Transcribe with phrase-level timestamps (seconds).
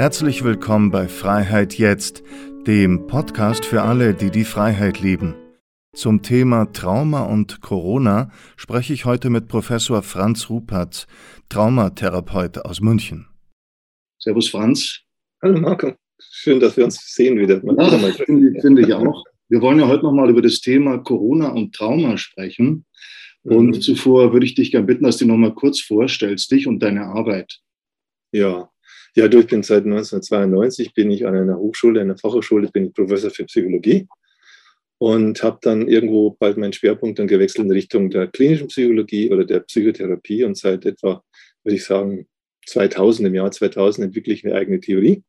[0.00, 2.22] Herzlich willkommen bei Freiheit jetzt,
[2.66, 5.34] dem Podcast für alle, die die Freiheit lieben.
[5.94, 11.06] Zum Thema Trauma und Corona spreche ich heute mit Professor Franz Rupert,
[11.50, 13.26] Traumatherapeut aus München.
[14.18, 15.00] Servus Franz.
[15.42, 15.92] Hallo Marco.
[16.18, 17.62] Schön, dass wir uns sehen wieder.
[17.62, 19.22] Ja, finde, finde ich auch.
[19.50, 22.86] Wir wollen ja heute nochmal über das Thema Corona und Trauma sprechen.
[23.42, 23.80] Und mhm.
[23.82, 27.60] zuvor würde ich dich gerne bitten, dass du nochmal kurz vorstellst, dich und deine Arbeit.
[28.32, 28.69] Ja,
[29.14, 32.94] ja, du, ich bin seit 1992 bin ich an einer Hochschule, einer Fachhochschule, bin ich
[32.94, 34.06] Professor für Psychologie
[34.98, 39.44] und habe dann irgendwo bald meinen Schwerpunkt dann gewechselt in Richtung der klinischen Psychologie oder
[39.44, 41.24] der Psychotherapie und seit etwa,
[41.64, 42.26] würde ich sagen,
[42.66, 45.22] 2000, im Jahr 2000 entwickle ich eine eigene Theorie,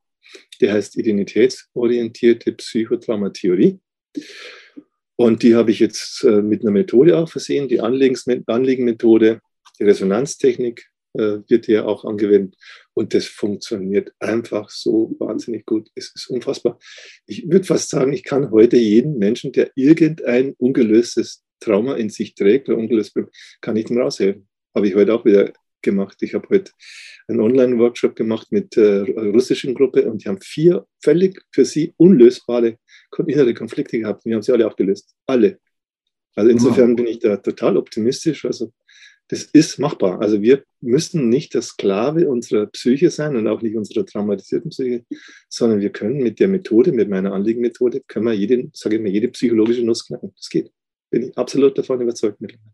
[0.59, 3.79] die heißt identitätsorientierte Psychotraumatheorie.
[5.15, 9.39] Und die habe ich jetzt äh, mit einer Methode auch versehen, die Anliegenmethode,
[9.79, 12.55] die Resonanztechnik wird hier auch angewendet.
[12.93, 15.89] Und das funktioniert einfach so wahnsinnig gut.
[15.95, 16.79] Es ist unfassbar.
[17.25, 22.35] Ich würde fast sagen, ich kann heute jeden Menschen, der irgendein ungelöstes Trauma in sich
[22.35, 23.15] trägt oder ungelöst,
[23.61, 24.47] kann ich ihm raushelfen.
[24.75, 26.17] Habe ich heute auch wieder gemacht.
[26.21, 26.71] Ich habe heute
[27.27, 31.93] einen Online-Workshop gemacht mit der äh, russischen Gruppe und die haben vier völlig für sie
[31.97, 32.77] unlösbare
[33.27, 34.25] innere Konflikte gehabt.
[34.25, 35.15] Und wir haben sie alle aufgelöst.
[35.25, 35.59] Alle.
[36.35, 38.45] Also insofern bin ich da total optimistisch.
[38.45, 38.71] Also
[39.31, 40.19] das ist machbar.
[40.19, 45.05] Also wir müssen nicht der Sklave unserer Psyche sein und auch nicht unserer traumatisierten Psyche,
[45.47, 49.07] sondern wir können mit der Methode, mit meiner Anliegenmethode, können wir jede, sage ich mal,
[49.07, 50.33] jede psychologische Nuss knacken.
[50.35, 50.69] Das geht.
[51.09, 52.73] Bin ich absolut davon überzeugt mittlerweile.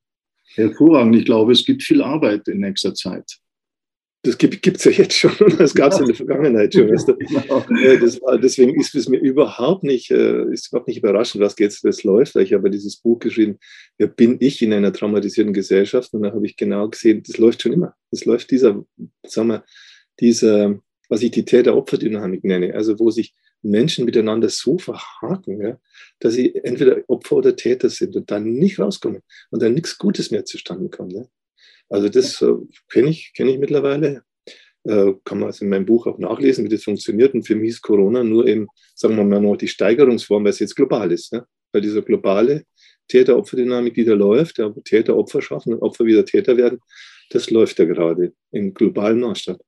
[0.55, 1.15] Hervorragend.
[1.17, 3.37] Ich glaube, es gibt viel Arbeit in nächster Zeit
[4.27, 6.01] das gibt es ja jetzt schon, das gab es ja.
[6.01, 6.91] in der Vergangenheit schon.
[6.91, 7.15] Weißt du?
[7.15, 7.65] genau.
[7.81, 11.57] Äh, das war, deswegen ist es mir überhaupt nicht, äh, ist überhaupt nicht überraschend, was
[11.57, 12.35] jetzt das läuft.
[12.35, 13.57] Ich habe dieses Buch geschrieben,
[13.97, 16.13] wer bin ich in einer traumatisierten Gesellschaft?
[16.13, 17.95] Und da habe ich genau gesehen, das läuft schon immer.
[18.11, 18.83] Das läuft dieser,
[19.25, 19.63] sagen wir,
[20.19, 25.79] dieser, was ich die Täter-Opfer-Dynamik nenne, also wo sich Menschen miteinander so verhaken, ja,
[26.19, 30.31] dass sie entweder Opfer oder Täter sind und dann nicht rauskommen und dann nichts Gutes
[30.31, 31.13] mehr zustande kommt.
[31.13, 31.25] Ja.
[31.89, 32.53] Also das äh,
[32.89, 34.23] kenne ich, kenn ich mittlerweile.
[34.83, 37.33] Äh, kann man also in meinem Buch auch nachlesen, wie das funktioniert.
[37.33, 40.59] Und für mich ist Corona nur eben, sagen wir mal, noch die Steigerungsform, weil es
[40.59, 41.33] jetzt global ist.
[41.33, 41.45] Ja?
[41.71, 42.63] Weil diese globale
[43.09, 46.79] Täter-Opfer-Dynamik, die da läuft, ja, Täter Opfer schaffen und Opfer wieder Täter werden,
[47.29, 49.59] das läuft ja gerade im globalen Maßstab.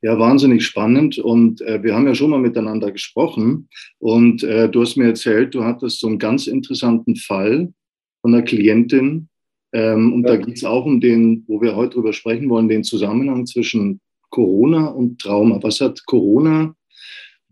[0.00, 1.18] Ja, wahnsinnig spannend.
[1.18, 3.68] Und äh, wir haben ja schon mal miteinander gesprochen.
[3.98, 7.72] Und äh, du hast mir erzählt, du hattest so einen ganz interessanten Fall
[8.20, 9.28] von einer Klientin,
[9.72, 10.36] ähm, und ja.
[10.36, 14.00] da geht es auch um den, wo wir heute drüber sprechen wollen, den Zusammenhang zwischen
[14.30, 15.58] Corona und Trauma.
[15.62, 16.74] Was hat Corona,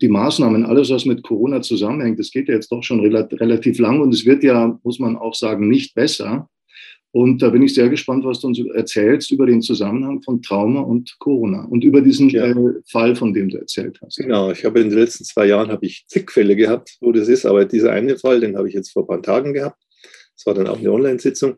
[0.00, 4.00] die Maßnahmen, alles, was mit Corona zusammenhängt, das geht ja jetzt doch schon relativ lang
[4.00, 6.48] und es wird ja, muss man auch sagen, nicht besser.
[7.12, 10.80] Und da bin ich sehr gespannt, was du uns erzählst über den Zusammenhang von Trauma
[10.80, 12.44] und Corona und über diesen ja.
[12.44, 12.54] äh,
[12.90, 14.18] Fall, von dem du erzählt hast.
[14.18, 17.28] Genau, ich habe in den letzten zwei Jahren habe ich zig Fälle gehabt, wo das
[17.28, 19.82] ist, aber dieser eine Fall, den habe ich jetzt vor ein paar Tagen gehabt.
[20.34, 21.54] Das war dann auch eine Online-Sitzung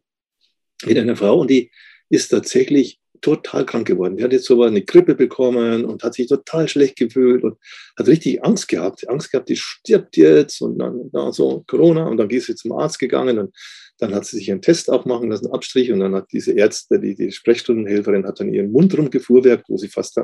[0.85, 1.71] mit einer Frau und die
[2.11, 4.17] ist tatsächlich total krank geworden.
[4.17, 7.59] Die hat jetzt so eine Grippe bekommen und hat sich total schlecht gefühlt und
[7.97, 9.09] hat richtig Angst gehabt.
[9.09, 12.73] Angst gehabt, die stirbt jetzt und dann, dann so Corona und dann ist sie zum
[12.73, 13.57] Arzt gegangen und
[13.99, 16.53] dann hat sie sich einen Test auch machen lassen, einen Abstrich und dann hat diese
[16.53, 20.21] Ärzte, die, die Sprechstundenhelferin hat dann ihren Mund rumgefuhrwerkt, wo sie fast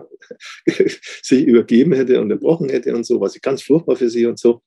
[1.23, 4.39] sich übergeben hätte und erbrochen hätte und so, war sie ganz furchtbar für sie und
[4.39, 4.63] so.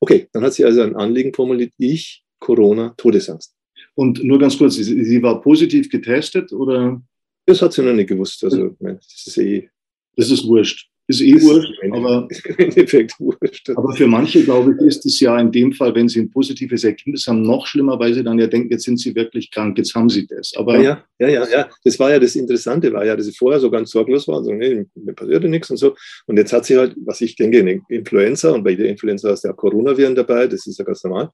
[0.00, 3.53] Okay, dann hat sie also ein Anliegen formuliert, ich, Corona, Todesangst.
[3.94, 7.00] Und nur ganz kurz, sie, sie war positiv getestet oder?
[7.46, 8.42] Das hat sie noch nicht gewusst.
[8.42, 9.68] Also, das ist eh.
[10.16, 10.88] Das ist wurscht.
[11.06, 13.68] Ist eh wurscht, aber, im Endeffekt wurscht.
[13.68, 16.82] aber für manche, glaube ich, ist es ja in dem Fall, wenn sie ein positives
[16.82, 19.94] Ergebnis haben, noch schlimmer, weil sie dann ja denken, jetzt sind sie wirklich krank, jetzt
[19.94, 20.52] haben sie das.
[20.56, 21.68] Aber ja, ja, ja, ja.
[21.84, 24.52] Das war ja das Interessante, war ja, dass sie vorher so ganz sorglos war, so,
[24.52, 25.94] nee, mir passierte nichts und so.
[26.26, 29.44] Und jetzt hat sie halt, was ich denke, eine Influenza und bei jeder Influenza ist
[29.44, 31.28] ja Coronaviren dabei, das ist ja ganz normal.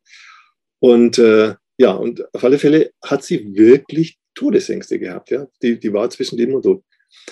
[0.81, 5.31] Und äh, ja, und auf alle Fälle hat sie wirklich Todesängste gehabt.
[5.31, 5.49] Ja?
[5.63, 6.85] Die, die war zwischen Leben und Tod.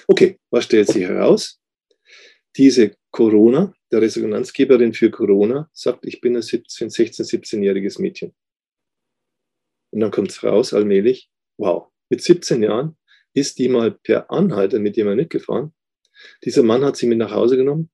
[0.07, 1.61] Okay, was stellt sich heraus?
[2.57, 8.35] Diese Corona, der Resonanzgeberin für Corona, sagt, ich bin ein 17, 16, 17-jähriges Mädchen.
[9.91, 11.29] Und dann kommt es raus, allmählich,
[11.59, 12.97] wow, mit 17 Jahren
[13.35, 15.75] ist die mal per Anhalter mit jemandem mitgefahren.
[16.43, 17.91] Dieser Mann hat sie mit nach Hause genommen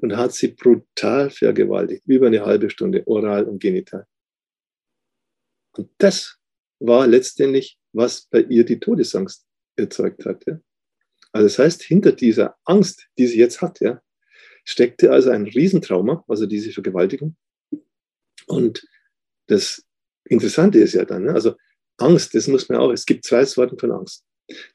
[0.00, 4.08] und hat sie brutal vergewaltigt, über eine halbe Stunde, oral und genital.
[5.72, 6.38] Und das
[6.80, 9.46] war letztendlich, was bei ihr die Todesangst
[9.76, 10.44] erzeugt hat.
[10.46, 10.60] Ja?
[11.32, 14.00] Also das heißt, hinter dieser Angst, die sie jetzt hat, ja,
[14.64, 17.36] steckte also ein Riesentrauma, also diese Vergewaltigung.
[18.46, 18.86] Und
[19.46, 19.84] das
[20.24, 21.54] Interessante ist ja dann, ne, also
[21.98, 24.24] Angst, das muss man auch, es gibt zwei Sorten von Angst.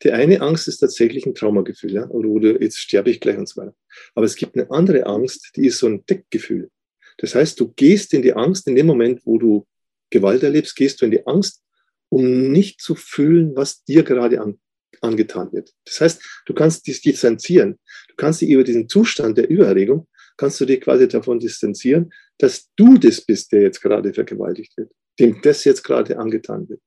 [0.04, 2.08] Die eine Angst ist tatsächlich ein Traumagefühl, ja?
[2.10, 3.76] oder, jetzt sterbe ich gleich und so weiter.
[4.16, 6.72] Aber es gibt eine andere Angst, die ist so ein Deckgefühl.
[7.18, 9.68] Das heißt, du gehst in die Angst in dem Moment, wo du
[10.10, 11.64] Gewalt erlebst, gehst du in die Angst,
[12.10, 14.60] um nicht zu fühlen, was dir gerade an,
[15.02, 15.74] angetan wird.
[15.86, 17.80] Das heißt, du kannst dich distanzieren.
[18.10, 20.08] Du kannst dich über diesen Zustand der Übererregung,
[20.38, 24.92] kannst du dich quasi davon distanzieren, dass du das bist, der jetzt gerade vergewaltigt wird,
[25.20, 26.82] dem das jetzt gerade angetan wird.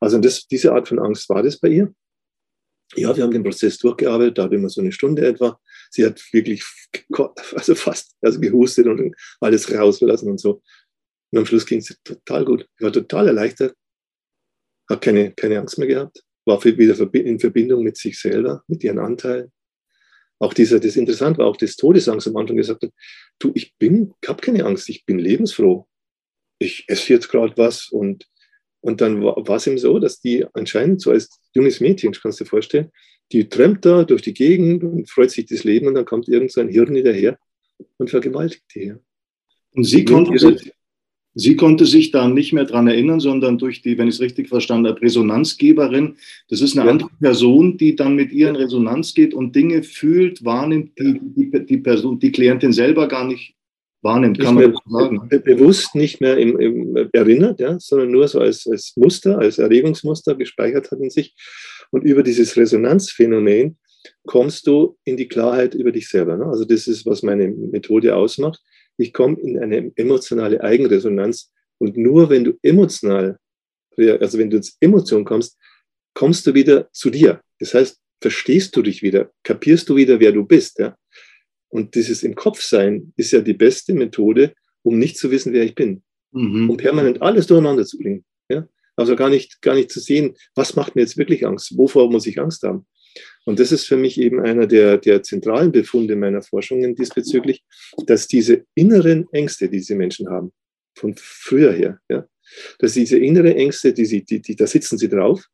[0.00, 1.94] Also das, diese Art von Angst war das bei ihr.
[2.94, 5.60] Ja, wir haben den Prozess durchgearbeitet, da hatten wir so eine Stunde etwa.
[5.90, 6.64] Sie hat wirklich,
[7.52, 10.62] also fast, also gehustet und alles rausgelassen und so.
[11.30, 12.66] Und am Schluss ging es total gut.
[12.78, 13.74] Ich war total erleichtert,
[14.88, 18.98] hat keine, keine Angst mehr gehabt, war wieder in Verbindung mit sich selber, mit ihren
[18.98, 19.52] Anteilen.
[20.40, 22.92] Auch dieser, das interessant war, auch das Todesangst am Anfang gesagt hat,
[23.38, 25.86] du, ich bin, ich habe keine Angst, ich bin lebensfroh.
[26.60, 28.26] Ich esse jetzt gerade was und,
[28.80, 32.44] und dann war, es eben so, dass die anscheinend so als junges Mädchen, kannst du
[32.44, 32.90] dir vorstellen,
[33.32, 36.52] die trampt da durch die Gegend und freut sich das Leben und dann kommt irgend
[36.52, 37.38] so ein Hirn daher
[37.98, 38.94] und vergewaltigt die.
[39.72, 40.72] Und sie konnte, sich,
[41.40, 44.48] Sie konnte sich da nicht mehr dran erinnern, sondern durch die, wenn ich es richtig
[44.48, 46.16] verstanden habe, Resonanzgeberin.
[46.48, 46.90] Das ist eine ja.
[46.90, 51.64] andere Person, die dann mit ihr in Resonanz geht und Dinge fühlt, wahrnimmt, die die,
[51.64, 53.54] die Person, die Klientin selber gar nicht
[54.02, 55.28] wahrnimmt, kann man sagen.
[55.28, 60.34] Bewusst nicht mehr im, im erinnert, ja, sondern nur so als, als Muster, als Erregungsmuster
[60.34, 61.36] gespeichert hat in sich.
[61.92, 63.78] Und über dieses Resonanzphänomen
[64.26, 66.36] kommst du in die Klarheit über dich selber.
[66.36, 66.46] Ne?
[66.46, 68.60] Also das ist, was meine Methode ausmacht
[68.98, 71.52] ich komme in eine emotionale Eigenresonanz.
[71.78, 73.38] Und nur wenn du emotional,
[73.96, 75.56] also wenn du ins Emotion kommst,
[76.14, 77.40] kommst du wieder zu dir.
[77.60, 80.78] Das heißt, verstehst du dich wieder, kapierst du wieder, wer du bist.
[80.80, 80.96] Ja?
[81.68, 85.62] Und dieses im Kopf sein ist ja die beste Methode, um nicht zu wissen, wer
[85.62, 86.02] ich bin.
[86.32, 86.70] Mhm.
[86.70, 88.24] Um permanent alles durcheinander zu bringen.
[88.48, 88.68] Ja?
[88.96, 91.78] Also gar nicht, gar nicht zu sehen, was macht mir jetzt wirklich Angst?
[91.78, 92.84] Wovor muss ich Angst haben?
[93.48, 97.64] Und das ist für mich eben einer der, der zentralen Befunde meiner Forschungen diesbezüglich,
[98.04, 100.52] dass diese inneren Ängste, die diese Menschen haben,
[100.94, 102.26] von früher her, ja,
[102.78, 105.46] dass diese innere Ängste, die sie, die, die, da sitzen sie drauf,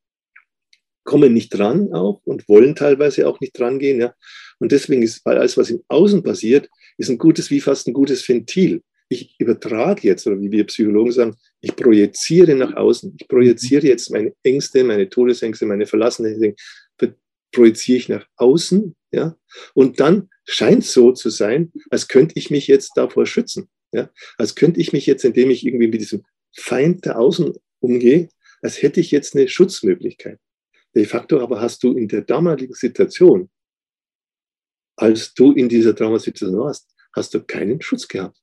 [1.05, 4.01] kommen nicht dran auch und wollen teilweise auch nicht dran gehen.
[4.01, 4.13] Ja.
[4.59, 6.69] Und deswegen ist alles, was im Außen passiert,
[6.99, 8.83] ist ein gutes, wie fast ein gutes Ventil.
[9.09, 13.17] Ich übertrage jetzt, oder wie wir Psychologen sagen, ich projiziere nach außen.
[13.21, 16.57] Ich projiziere jetzt meine Ängste, meine Todesängste, meine Verlassenheit,
[17.55, 19.37] projiziere ich nach außen, ja,
[19.75, 24.11] und dann scheint es so zu sein, als könnte ich mich jetzt davor schützen, ja,
[24.37, 26.25] als könnte ich mich jetzt, indem ich irgendwie mit diesem
[26.57, 28.29] Feind der Außen umgehe,
[28.63, 30.39] als hätte ich jetzt eine Schutzmöglichkeit.
[30.95, 33.51] De facto aber hast du in der damaligen Situation,
[34.97, 38.39] als du in dieser Traumasituation warst, hast du keinen Schutz gehabt.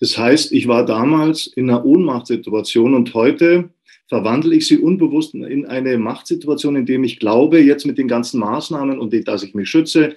[0.00, 3.70] Das heißt, ich war damals in einer Ohnmachtssituation und heute
[4.08, 8.40] verwandle ich sie unbewusst in eine Machtsituation, in dem ich glaube, jetzt mit den ganzen
[8.40, 10.16] Maßnahmen und dass ich mich schütze,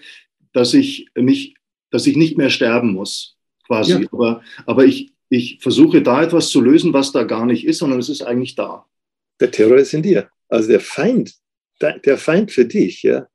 [0.53, 1.55] dass ich mich,
[1.89, 4.03] dass ich nicht mehr sterben muss, quasi.
[4.03, 4.07] Ja.
[4.11, 7.99] Aber, aber ich, ich versuche da etwas zu lösen, was da gar nicht ist, sondern
[7.99, 8.85] es ist eigentlich da.
[9.39, 10.29] Der Terror ist in dir.
[10.47, 11.33] Also der Feind,
[11.81, 13.27] der Feind für dich, ja.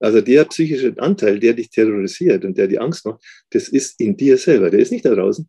[0.00, 4.16] Also der psychische Anteil, der dich terrorisiert und der die Angst macht, das ist in
[4.16, 4.70] dir selber.
[4.70, 5.48] Der ist nicht da draußen.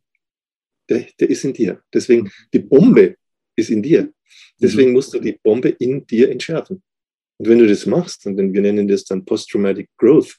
[0.90, 1.82] Der, der ist in dir.
[1.94, 3.16] Deswegen, die Bombe
[3.56, 4.12] ist in dir.
[4.62, 4.96] Deswegen mhm.
[4.96, 6.84] musst du die Bombe in dir entschärfen.
[7.38, 10.38] Und wenn du das machst, und wir nennen das dann Post-Traumatic Growth,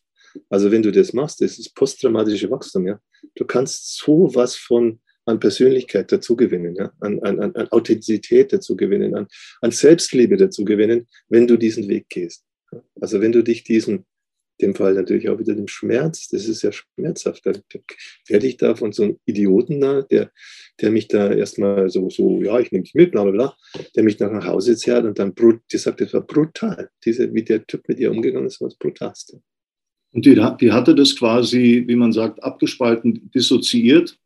[0.48, 3.00] also wenn du das machst, das ist posttraumatische Wachstum, ja.
[3.34, 6.92] Du kannst so was von an Persönlichkeit dazu gewinnen, ja?
[7.00, 9.26] an, an, an Authentizität dazu gewinnen, an,
[9.60, 12.44] an Selbstliebe dazu gewinnen, wenn du diesen Weg gehst.
[13.00, 14.06] Also wenn du dich diesen
[14.60, 16.28] dem Fall natürlich auch wieder dem Schmerz.
[16.28, 17.44] Das ist ja schmerzhaft.
[17.44, 17.52] Da
[18.28, 20.30] werde ich da von so einem Idioten da, der,
[20.80, 23.56] der mich da erstmal so, so, ja, ich nehme dich mit, bla bla bla,
[23.94, 25.34] der mich nach Hause zerrt und dann
[25.72, 26.90] die sagt, das war brutal.
[27.04, 29.40] Diese, wie der Typ mit ihr umgegangen ist, war das brutalste.
[30.12, 34.18] Und die, die hatte das quasi, wie man sagt, abgespalten, dissoziiert.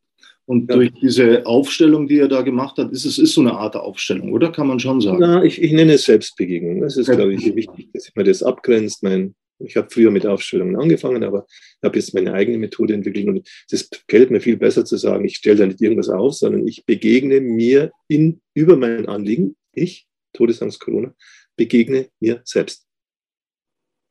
[0.47, 0.77] Und ja.
[0.77, 4.33] durch diese Aufstellung, die er da gemacht hat, ist es ist so eine Art Aufstellung,
[4.33, 4.51] oder?
[4.51, 5.19] Kann man schon sagen.
[5.21, 6.81] Na, ich, ich nenne es Selbstbegegnung.
[6.81, 9.03] Das ist, glaube ich, wichtig, dass man das abgrenzt.
[9.03, 9.35] Mein,
[9.65, 11.47] ich habe früher mit Aufstellungen angefangen, aber
[11.83, 15.37] habe jetzt meine eigene Methode entwickelt und es gefällt mir viel besser zu sagen, ich
[15.37, 20.81] stelle da nicht irgendwas auf, sondern ich begegne mir in, über mein Anliegen, ich, Todesangst
[20.81, 21.15] Corona,
[21.57, 22.87] begegne mir selbst.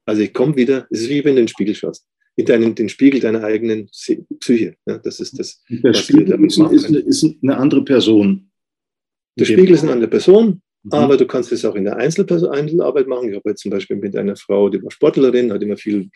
[0.05, 2.73] Also ich komme wieder, es ist wie wenn du in den Spiegel schaust, in deinen,
[2.73, 3.89] den Spiegel deiner eigenen
[4.39, 4.75] Psyche.
[4.85, 6.75] Ja, das ist das, Der was Spiegel wir damit machen.
[6.75, 8.49] Ist, ist eine andere Person.
[9.37, 10.93] Der Spiegel ist eine andere Person, Mhm.
[10.93, 13.29] Aber du kannst es auch in der Einzelperson Einzelarbeit machen.
[13.29, 16.09] Ich habe jetzt zum Beispiel mit einer Frau, die war Sportlerin, hat immer viel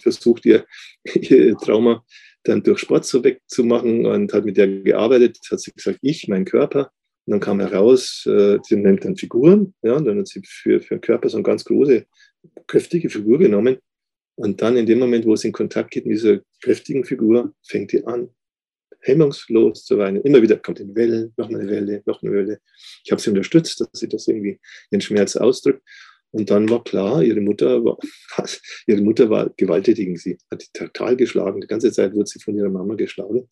[0.00, 0.64] versucht, ihr,
[1.14, 2.04] ihr Trauma
[2.42, 5.38] dann durch Sport so wegzumachen und hat mit der gearbeitet.
[5.50, 6.90] Hat sie gesagt, ich, mein Körper
[7.26, 10.80] Und dann kam heraus, äh, sie nennt dann Figuren, ja, und dann hat sie für,
[10.80, 12.04] für den Körper so eine ganz große,
[12.66, 13.78] kräftige Figur genommen.
[14.36, 17.92] Und dann in dem Moment, wo sie in Kontakt geht mit dieser kräftigen Figur, fängt
[17.92, 18.28] die an,
[19.04, 20.22] hemmungslos zu weinen.
[20.22, 22.58] Immer wieder kommt eine Welle, noch eine Welle, noch eine Welle.
[23.04, 25.82] Ich habe sie unterstützt, dass sie das irgendwie ihren Schmerz ausdrückt.
[26.32, 27.96] Und dann war klar, ihre Mutter war,
[28.88, 31.60] ihre Mutter war gewalttätig sie, hat sie total geschlagen.
[31.60, 33.48] Die ganze Zeit wurde sie von ihrer Mama geschlagen.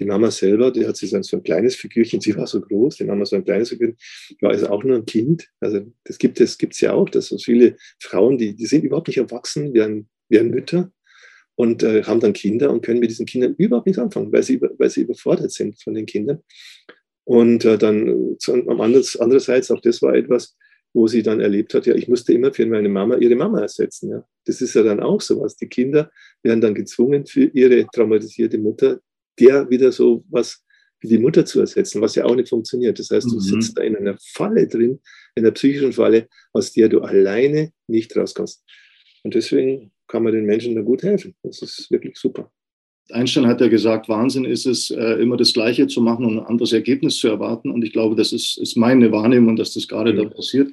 [0.00, 3.04] Die Mama selber, die hat sie so ein kleines Figürchen, sie war so groß, die
[3.04, 3.96] Mama so ein kleines Figürchen,
[4.40, 5.46] war also auch nur ein Kind.
[5.60, 9.18] Also das gibt es ja auch, dass so viele Frauen, die, die sind überhaupt nicht
[9.18, 10.90] erwachsen, werden, werden Mütter
[11.56, 14.60] und äh, haben dann Kinder und können mit diesen Kindern überhaupt nichts anfangen, weil sie,
[14.60, 16.40] weil sie überfordert sind von den Kindern.
[17.24, 20.56] Und äh, dann zu, andererseits, auch das war etwas,
[20.92, 24.10] wo sie dann erlebt hat, ja, ich musste immer für meine Mama ihre Mama ersetzen.
[24.10, 24.24] Ja.
[24.44, 25.56] Das ist ja dann auch so was.
[25.56, 26.10] Die Kinder
[26.42, 29.00] werden dann gezwungen, für ihre traumatisierte Mutter
[29.40, 30.62] der wieder so was
[31.00, 32.98] wie die Mutter zu ersetzen, was ja auch nicht funktioniert.
[32.98, 33.40] Das heißt, du mhm.
[33.40, 35.00] sitzt da in einer Falle drin,
[35.34, 38.64] in einer psychischen Falle, aus der du alleine nicht rauskommst.
[39.22, 41.34] Und deswegen kann man den Menschen da gut helfen.
[41.42, 42.48] Das ist wirklich super.
[43.10, 46.46] Einstein hat ja gesagt, Wahnsinn ist es, äh, immer das Gleiche zu machen und ein
[46.46, 47.72] anderes Ergebnis zu erwarten.
[47.72, 50.70] Und ich glaube, das ist, ist meine Wahrnehmung, dass das gerade da passiert.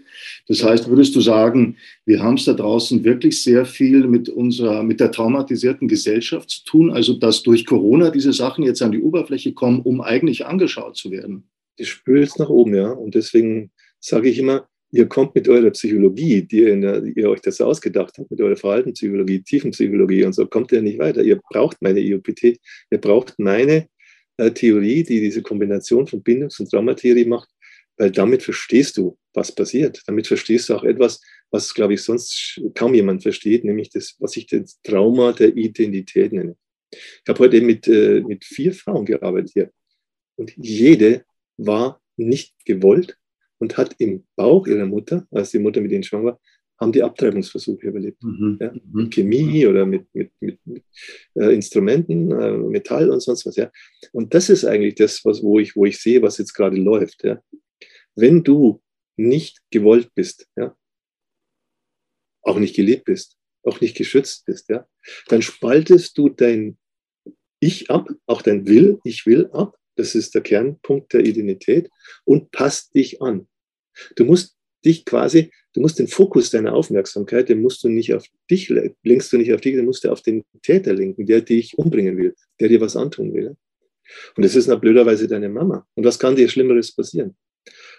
[0.48, 4.84] Das heißt, würdest du sagen, wir haben es da draußen wirklich sehr viel mit unserer,
[4.84, 9.02] mit der traumatisierten Gesellschaft zu tun, also dass durch Corona diese Sachen jetzt an die
[9.02, 11.50] Oberfläche kommen, um eigentlich angeschaut zu werden?
[11.80, 12.92] Die spült nach oben, ja.
[12.92, 17.42] Und deswegen sage ich immer, ihr kommt mit eurer Psychologie, die ihr, der, ihr, euch
[17.42, 21.24] das ausgedacht habt, mit eurer Verhaltenspsychologie, Tiefenpsychologie und so, kommt ihr nicht weiter.
[21.24, 22.44] Ihr braucht meine IOPT,
[22.92, 23.88] ihr braucht meine
[24.38, 27.50] äh, Theorie, die diese Kombination von Bindungs- und Traumatheorie macht,
[27.98, 30.02] weil damit verstehst du, was passiert.
[30.08, 31.22] Damit verstehst du auch etwas,
[31.52, 36.34] was, glaube ich, sonst kaum jemand versteht, nämlich das, was ich das Trauma der Identität
[36.34, 36.56] nenne.
[36.92, 39.72] Ich habe heute mit, äh, mit vier Frauen gearbeitet hier
[40.36, 41.24] und jede
[41.58, 43.18] war nicht gewollt
[43.62, 46.40] und hat im Bauch ihrer Mutter, als die Mutter mit ihnen schwanger war,
[46.80, 48.22] haben die Abtreibungsversuche überlebt.
[48.24, 48.58] Mhm.
[48.60, 49.10] Ja, mit mhm.
[49.12, 50.84] Chemie oder mit, mit, mit, mit
[51.36, 53.56] äh, Instrumenten, äh, Metall und sonst was.
[53.56, 53.72] Ja.
[54.14, 57.24] Und das ist eigentlich das, was, wo, ich, wo ich sehe, was jetzt gerade läuft.
[57.24, 57.40] Ja.
[58.16, 58.82] Wenn du
[59.16, 60.76] nicht gewollt bist, ja,
[62.42, 64.88] auch nicht geliebt bist, auch nicht geschützt bist, ja,
[65.28, 66.80] dann spaltest du dein
[67.60, 69.78] Ich ab, auch dein Will, ich will ab.
[69.98, 71.92] Das ist der Kernpunkt der Identität
[72.24, 73.48] und passt dich an.
[74.16, 78.26] Du musst dich quasi, du musst den Fokus deiner Aufmerksamkeit, den musst du nicht auf
[78.50, 78.70] dich,
[79.04, 82.18] lenkst du nicht auf dich, den musst du auf den Täter lenken, der dich umbringen
[82.18, 83.56] will, der dir was antun will.
[84.36, 85.88] Und das ist na blöderweise deine Mama.
[85.96, 87.36] Und was kann dir Schlimmeres passieren?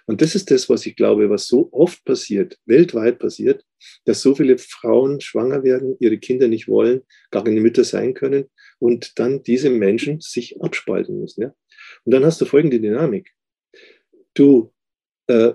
[0.07, 3.65] Und das ist das, was ich glaube, was so oft passiert, weltweit passiert,
[4.05, 8.51] dass so viele Frauen schwanger werden, ihre Kinder nicht wollen, gar keine Mütter sein können
[8.81, 11.43] und dann diese Menschen sich abspalten müssen.
[11.43, 11.55] Ja?
[12.05, 13.31] Und dann hast du folgende Dynamik.
[14.35, 14.73] Du
[15.29, 15.53] äh,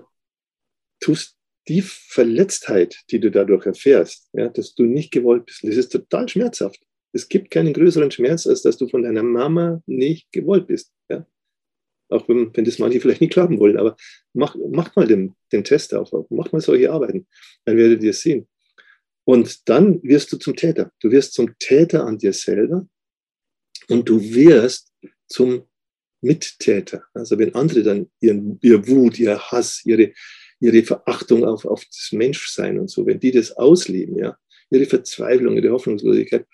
[1.00, 1.36] tust
[1.68, 6.28] die Verletztheit, die du dadurch erfährst, ja, dass du nicht gewollt bist, das ist total
[6.28, 6.80] schmerzhaft.
[7.12, 10.92] Es gibt keinen größeren Schmerz, als dass du von deiner Mama nicht gewollt bist.
[11.08, 11.26] Ja.
[12.10, 13.96] Auch wenn, wenn das manche vielleicht nicht glauben wollen, aber
[14.32, 17.26] mach, mach mal den, den Test auf, mach mal solche Arbeiten,
[17.64, 18.48] dann werdet ihr es sehen.
[19.24, 20.90] Und dann wirst du zum Täter.
[21.00, 22.88] Du wirst zum Täter an dir selber
[23.88, 24.90] und du wirst
[25.26, 25.68] zum
[26.22, 27.04] Mittäter.
[27.12, 30.12] Also wenn andere dann ihren, ihr Wut, ihr Hass, ihre,
[30.60, 34.36] ihre Verachtung auf, auf das Menschsein und so, wenn die das ausleben, ja,
[34.70, 36.46] ihre Verzweiflung, ihre Hoffnungslosigkeit,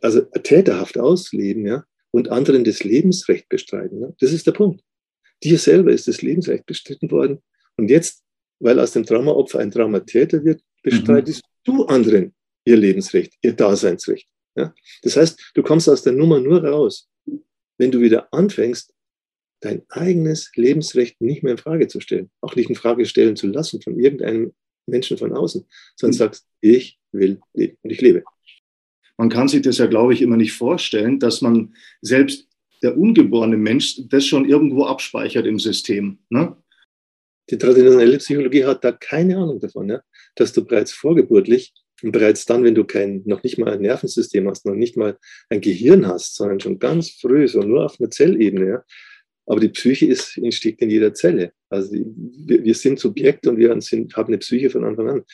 [0.00, 4.00] also täterhaft ausleben, ja, und anderen das Lebensrecht bestreiten.
[4.00, 4.82] Ja, das ist der Punkt.
[5.42, 7.42] Dir selber ist das Lebensrecht bestritten worden.
[7.76, 8.22] Und jetzt,
[8.58, 11.48] weil aus dem Traumaopfer ein Traumatäter wird, bestreitest mhm.
[11.64, 14.28] du anderen ihr Lebensrecht, ihr Daseinsrecht.
[14.56, 14.74] Ja?
[15.02, 17.08] Das heißt, du kommst aus der Nummer nur raus,
[17.78, 18.92] wenn du wieder anfängst,
[19.60, 23.46] dein eigenes Lebensrecht nicht mehr in Frage zu stellen, auch nicht in Frage stellen zu
[23.46, 24.52] lassen von irgendeinem
[24.86, 26.18] Menschen von außen, sondern mhm.
[26.18, 28.24] sagst, ich will leben und ich lebe.
[29.16, 32.48] Man kann sich das ja, glaube ich, immer nicht vorstellen, dass man selbst
[32.82, 36.18] der ungeborene Mensch das schon irgendwo abspeichert im System.
[36.30, 36.56] Ne?
[37.50, 40.00] Die traditionelle Psychologie hat da keine Ahnung davon, ja?
[40.36, 44.48] dass du bereits vorgeburtlich und bereits dann, wenn du kein, noch nicht mal ein Nervensystem
[44.48, 45.18] hast, noch nicht mal
[45.50, 48.84] ein Gehirn hast, sondern schon ganz früh, so nur auf einer Zellebene, ja,
[49.50, 51.52] aber die Psyche ist, steckt in jeder Zelle.
[51.70, 55.24] Also wir, wir sind Subjekt und wir sind, haben eine Psyche von Anfang an.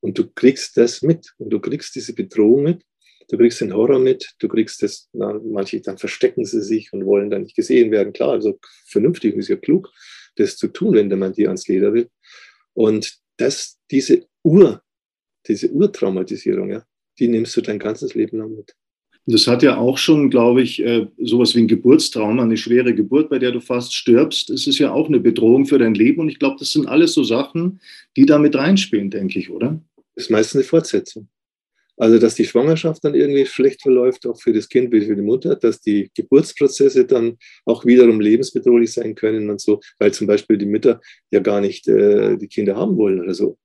[0.00, 1.32] Und du kriegst das mit.
[1.38, 2.82] Und du kriegst diese Bedrohung mit.
[3.30, 4.34] Du kriegst den Horror mit.
[4.40, 8.12] Du kriegst das, na, manche dann verstecken sie sich und wollen dann nicht gesehen werden.
[8.12, 9.88] Klar, also vernünftig ist ja klug,
[10.36, 12.10] das zu tun, wenn man dir ans Leder will.
[12.74, 14.82] Und das, diese Ur,
[15.48, 16.84] diese Urtraumatisierung, ja,
[17.18, 18.74] die nimmst du dein ganzes Leben lang mit.
[19.26, 23.30] Das hat ja auch schon, glaube ich, äh, sowas wie ein Geburtstrauma, eine schwere Geburt,
[23.30, 24.50] bei der du fast stirbst.
[24.50, 26.20] Es ist ja auch eine Bedrohung für dein Leben.
[26.20, 27.80] Und ich glaube, das sind alles so Sachen,
[28.16, 29.80] die da mit reinspielen, denke ich, oder?
[30.16, 31.28] Das ist meistens eine Fortsetzung.
[31.96, 35.22] Also, dass die Schwangerschaft dann irgendwie schlecht verläuft, auch für das Kind wie für die
[35.22, 40.58] Mutter, dass die Geburtsprozesse dann auch wiederum lebensbedrohlich sein können und so, weil zum Beispiel
[40.58, 41.00] die Mütter
[41.30, 43.56] ja gar nicht äh, die Kinder haben wollen oder so.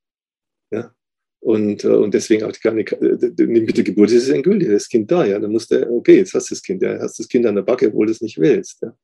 [0.72, 0.94] Ja,
[1.40, 2.84] und, äh, und deswegen auch die, keine,
[3.38, 5.40] mit der Geburt ist es endgültig, das Kind da, ja.
[5.40, 7.62] Dann musst du, okay, jetzt hast du das Kind, ja, hast das Kind an der
[7.62, 8.82] Backe, obwohl du es nicht willst.
[8.82, 8.96] Ja.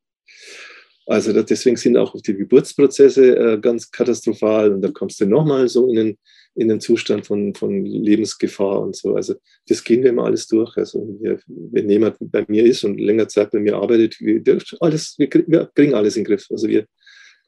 [1.05, 5.67] Also das, deswegen sind auch die Geburtsprozesse äh, ganz katastrophal und da kommst du nochmal
[5.67, 6.17] so in den,
[6.55, 9.15] in den Zustand von, von Lebensgefahr und so.
[9.15, 9.35] Also
[9.67, 10.77] das gehen wir immer alles durch.
[10.77, 14.41] Also wir, wenn jemand bei mir ist und länger Zeit bei mir arbeitet, wir,
[14.79, 16.47] alles, wir, wir kriegen alles in den Griff.
[16.49, 16.85] Also wir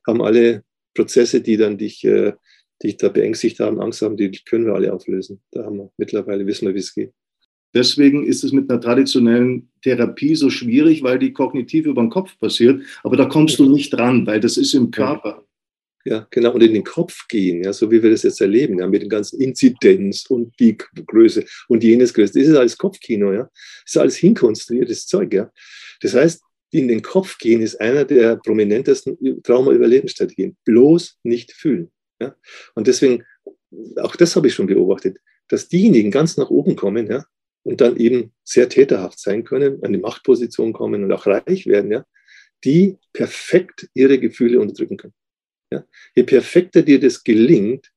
[0.05, 0.63] haben alle
[0.93, 2.33] Prozesse, die dann dich äh,
[2.81, 5.41] die da beängstigt haben, Angst haben, die können wir alle auflösen.
[5.51, 7.11] Da haben wir mittlerweile wissen wir, wie es geht.
[7.73, 12.37] Deswegen ist es mit einer traditionellen Therapie so schwierig, weil die kognitiv über den Kopf
[12.39, 12.81] passiert.
[13.03, 15.45] Aber da kommst du nicht dran, weil das ist im Körper.
[16.05, 16.53] Ja, genau.
[16.53, 19.09] Und in den Kopf gehen, ja, so wie wir das jetzt erleben, ja, mit den
[19.09, 22.39] ganzen Inzidenz und die Größe und jenes Größe.
[22.39, 23.49] Das ist alles Kopfkino, ja.
[23.83, 25.51] Das ist alles hinkonstruiertes Zeug, ja.
[26.01, 26.41] Das heißt,
[26.71, 30.55] in den Kopf gehen ist einer der prominentesten Trauma-Überlebensstrategien.
[30.63, 31.91] Bloß nicht fühlen.
[32.19, 32.35] Ja?
[32.73, 33.23] Und deswegen,
[33.97, 35.17] auch das habe ich schon beobachtet,
[35.47, 37.25] dass diejenigen ganz nach oben kommen ja,
[37.63, 41.91] und dann eben sehr täterhaft sein können, an die Machtposition kommen und auch reich werden,
[41.91, 42.05] ja,
[42.63, 45.13] die perfekt ihre Gefühle unterdrücken können.
[45.71, 45.85] Ja?
[46.15, 47.91] Je perfekter dir das gelingt,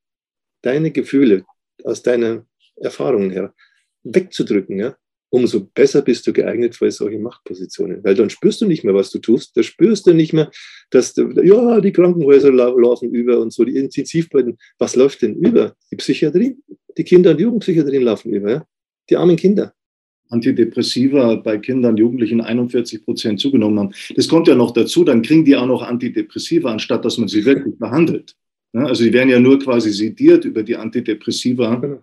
[0.62, 1.44] deine Gefühle
[1.84, 2.46] aus deiner
[2.76, 3.54] Erfahrung her
[4.02, 4.96] wegzudrücken, ja,
[5.30, 8.02] umso besser bist du geeignet für solche Machtpositionen.
[8.02, 9.56] Weil dann spürst du nicht mehr, was du tust.
[9.56, 10.50] Da spürst du nicht mehr,
[10.90, 14.58] dass du, ja, die Krankenhäuser laufen über und so, die Intensivbetten.
[14.78, 15.74] Was läuft denn über?
[15.90, 16.56] Die Psychiatrie.
[16.96, 18.66] Die Kinder- und Jugendpsychiatrien laufen über, ja?
[19.10, 19.72] Die armen Kinder.
[20.30, 23.94] Antidepressiva bei Kindern, Jugendlichen 41 Prozent zugenommen haben.
[24.14, 27.44] Das kommt ja noch dazu, dann kriegen die auch noch Antidepressiva, anstatt dass man sie
[27.44, 28.34] wirklich behandelt.
[28.74, 31.76] Also die werden ja nur quasi sediert über die Antidepressiva.
[31.76, 32.02] Genau.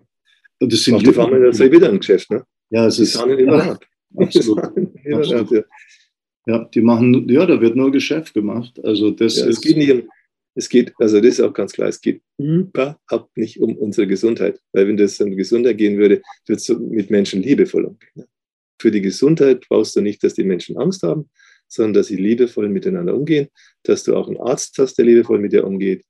[0.58, 2.44] Und das sind Auf die das wieder ein Geschäft, ne?
[2.70, 3.12] Ja, es die ist.
[3.12, 3.78] Sahnen ja,
[4.16, 4.58] absolut.
[5.12, 5.64] absolut.
[6.46, 8.78] Ja, die machen, ja, da wird nur Geschäft gemacht.
[8.84, 9.58] Also das ja, ist.
[9.58, 10.08] Es geht nicht um,
[10.54, 14.60] es geht, also das ist auch ganz klar, es geht überhaupt nicht um unsere Gesundheit.
[14.72, 18.26] Weil wenn das um Gesundheit gehen würde, wird es mit Menschen liebevoll umgehen.
[18.80, 21.28] Für die Gesundheit brauchst du nicht, dass die Menschen Angst haben,
[21.68, 23.48] sondern dass sie liebevoll miteinander umgehen,
[23.82, 26.04] dass du auch einen Arzt hast, der liebevoll mit dir umgeht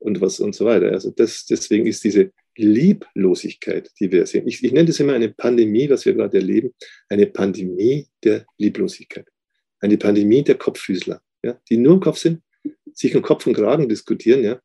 [0.00, 0.90] und was und so weiter.
[0.90, 4.48] Also das, deswegen ist diese Lieblosigkeit, die wir sehen.
[4.48, 6.74] Ich, ich nenne das immer eine Pandemie, was wir gerade erleben,
[7.08, 9.26] eine Pandemie der Lieblosigkeit.
[9.78, 12.42] Eine Pandemie der Kopffüßler, ja, die nur im Kopf sind,
[12.92, 14.60] sich um Kopf und Kragen diskutieren, ja,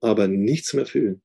[0.00, 1.22] aber nichts mehr fühlen.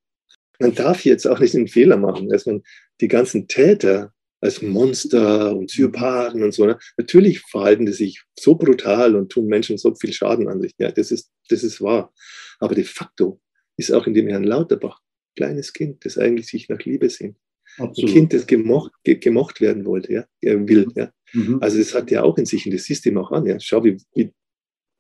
[0.60, 2.62] Man darf jetzt auch nicht den Fehler machen, dass man
[3.02, 6.66] die ganzen Täter als Monster und Psychopathen und so.
[6.66, 6.78] Ne?
[6.98, 10.74] Natürlich verhalten die sich so brutal und tun Menschen so viel Schaden an sich.
[10.78, 12.14] Ja, das ist, das ist wahr.
[12.60, 13.42] Aber de facto
[13.78, 15.02] ist auch in dem Herrn Lauterbach
[15.36, 17.38] kleines Kind, das eigentlich sich nach Liebe sehnt.
[17.78, 18.10] Absolut.
[18.10, 20.88] Ein Kind, das gemocht, gemocht werden wollte, ja, er will.
[20.96, 21.12] Ja.
[21.34, 21.60] Mhm.
[21.62, 23.46] Also das hat er auch in sich und das siehst du ihm auch an.
[23.46, 23.60] Ja.
[23.60, 24.34] Schau, wie, wie,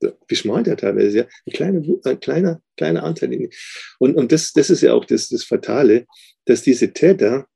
[0.01, 1.27] wie schmal der teilweise ja.
[1.45, 3.33] Ein kleiner, ein kleiner, kleiner Anteil.
[3.33, 3.49] In,
[3.97, 6.05] und und das, das ist ja auch das, das Fatale,
[6.45, 7.47] dass diese Täter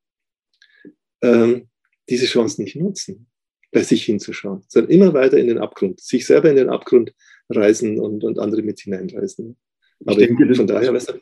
[1.21, 1.69] ähm,
[2.09, 3.27] diese Chance nicht nutzen,
[3.71, 7.13] bei sich hinzuschauen, sondern immer weiter in den Abgrund, sich selber in den Abgrund
[7.49, 9.57] reißen und, und andere mit hineinreißen.
[10.05, 11.13] Aber ich denke, von daher, weißt du,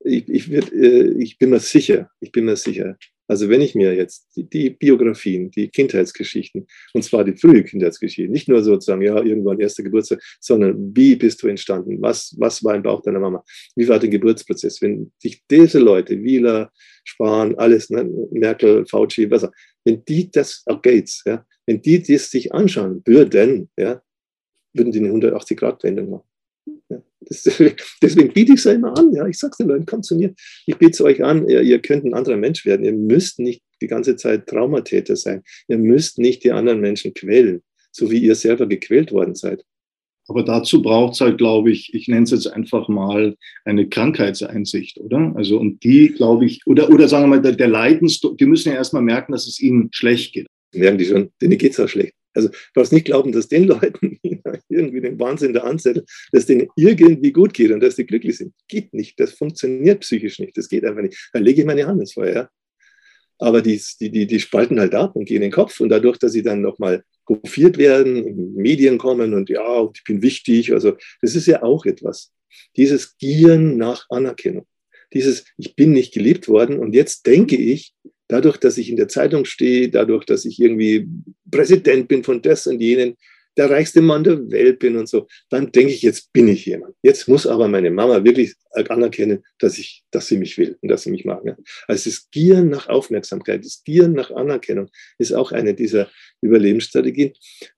[0.00, 2.96] ich, ich, wird, äh, ich bin mir sicher, ich bin mir sicher,
[3.28, 8.32] also wenn ich mir jetzt die, die, Biografien, die Kindheitsgeschichten, und zwar die frühe Kindheitsgeschichten,
[8.32, 12.00] nicht nur sozusagen, ja, irgendwann erster Geburtstag, sondern wie bist du entstanden?
[12.00, 13.44] Was, was war im Bauch deiner Mama?
[13.76, 14.80] Wie war der Geburtsprozess?
[14.80, 16.72] Wenn sich diese Leute, Wieler,
[17.04, 19.52] Spahn, alles, ne, Merkel, Fauci, was auch,
[19.84, 24.00] wenn die das, auch Gates, ja, wenn die das sich anschauen würden, ja,
[24.72, 26.28] würden die eine 180-Grad-Wendung machen.
[26.88, 27.42] Ja, das,
[28.02, 29.12] deswegen biete ich es ja immer an.
[29.12, 30.34] Ja, ich sage den Leuten, kommt zu mir.
[30.66, 31.48] Ich biete es euch an.
[31.48, 32.84] Ihr, ihr, könnt ein anderer Mensch werden.
[32.84, 35.42] Ihr müsst nicht die ganze Zeit Traumatäter sein.
[35.68, 39.64] Ihr müsst nicht die anderen Menschen quälen, so wie ihr selber gequält worden seid.
[40.30, 44.98] Aber dazu braucht es halt, glaube ich, ich nenne es jetzt einfach mal eine Krankheitseinsicht,
[44.98, 45.32] oder?
[45.34, 48.68] Also, und die, glaube ich, oder, oder sagen wir mal, der, der Leidens, die müssen
[48.68, 50.46] ja erstmal merken, dass es ihnen schlecht geht.
[50.74, 52.12] Merken die schon, denen geht es auch schlecht.
[52.38, 54.18] Also du darfst nicht glauben, dass den Leuten
[54.68, 58.54] irgendwie den Wahnsinn da anzetteln, dass denen irgendwie gut geht und dass die glücklich sind.
[58.68, 59.18] Geht nicht.
[59.18, 60.56] Das funktioniert psychisch nicht.
[60.56, 61.30] Das geht einfach nicht.
[61.32, 62.48] Dann lege ich meine Hand ins Feuer.
[63.40, 65.80] Aber die, die, die, die spalten halt ab und gehen in den Kopf.
[65.80, 70.22] Und dadurch, dass sie dann nochmal hofiert werden, in Medien kommen und ja, ich bin
[70.22, 70.72] wichtig.
[70.72, 72.32] Also das ist ja auch etwas.
[72.76, 74.66] Dieses Gieren nach Anerkennung.
[75.12, 77.94] Dieses, ich bin nicht geliebt worden und jetzt denke ich,
[78.28, 81.08] dadurch, dass ich in der Zeitung stehe, dadurch, dass ich irgendwie
[81.50, 83.16] Präsident bin von das und jenen,
[83.58, 86.94] der reichste Mann der Welt bin und so, dann denke ich, jetzt bin ich jemand.
[87.02, 91.02] Jetzt muss aber meine Mama wirklich anerkennen, dass ich, dass sie mich will und dass
[91.02, 91.42] sie mich mag.
[91.88, 94.88] Also das Gieren nach Aufmerksamkeit, das Gieren nach Anerkennung
[95.18, 96.08] ist auch eine dieser
[96.40, 97.32] Überlebensstrategien.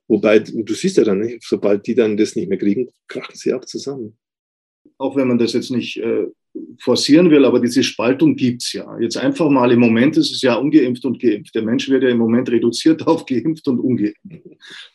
[0.07, 3.67] Wobei, du siehst ja dann, sobald die dann das nicht mehr kriegen, krachen sie ab
[3.67, 4.19] zusammen.
[4.99, 6.27] Auch wenn man das jetzt nicht äh,
[6.81, 8.99] forcieren will, aber diese Spaltung gibt's ja.
[8.99, 11.55] Jetzt einfach mal, im Moment ist es ja ungeimpft und geimpft.
[11.55, 14.19] Der Mensch wird ja im Moment reduziert auf geimpft und ungeimpft.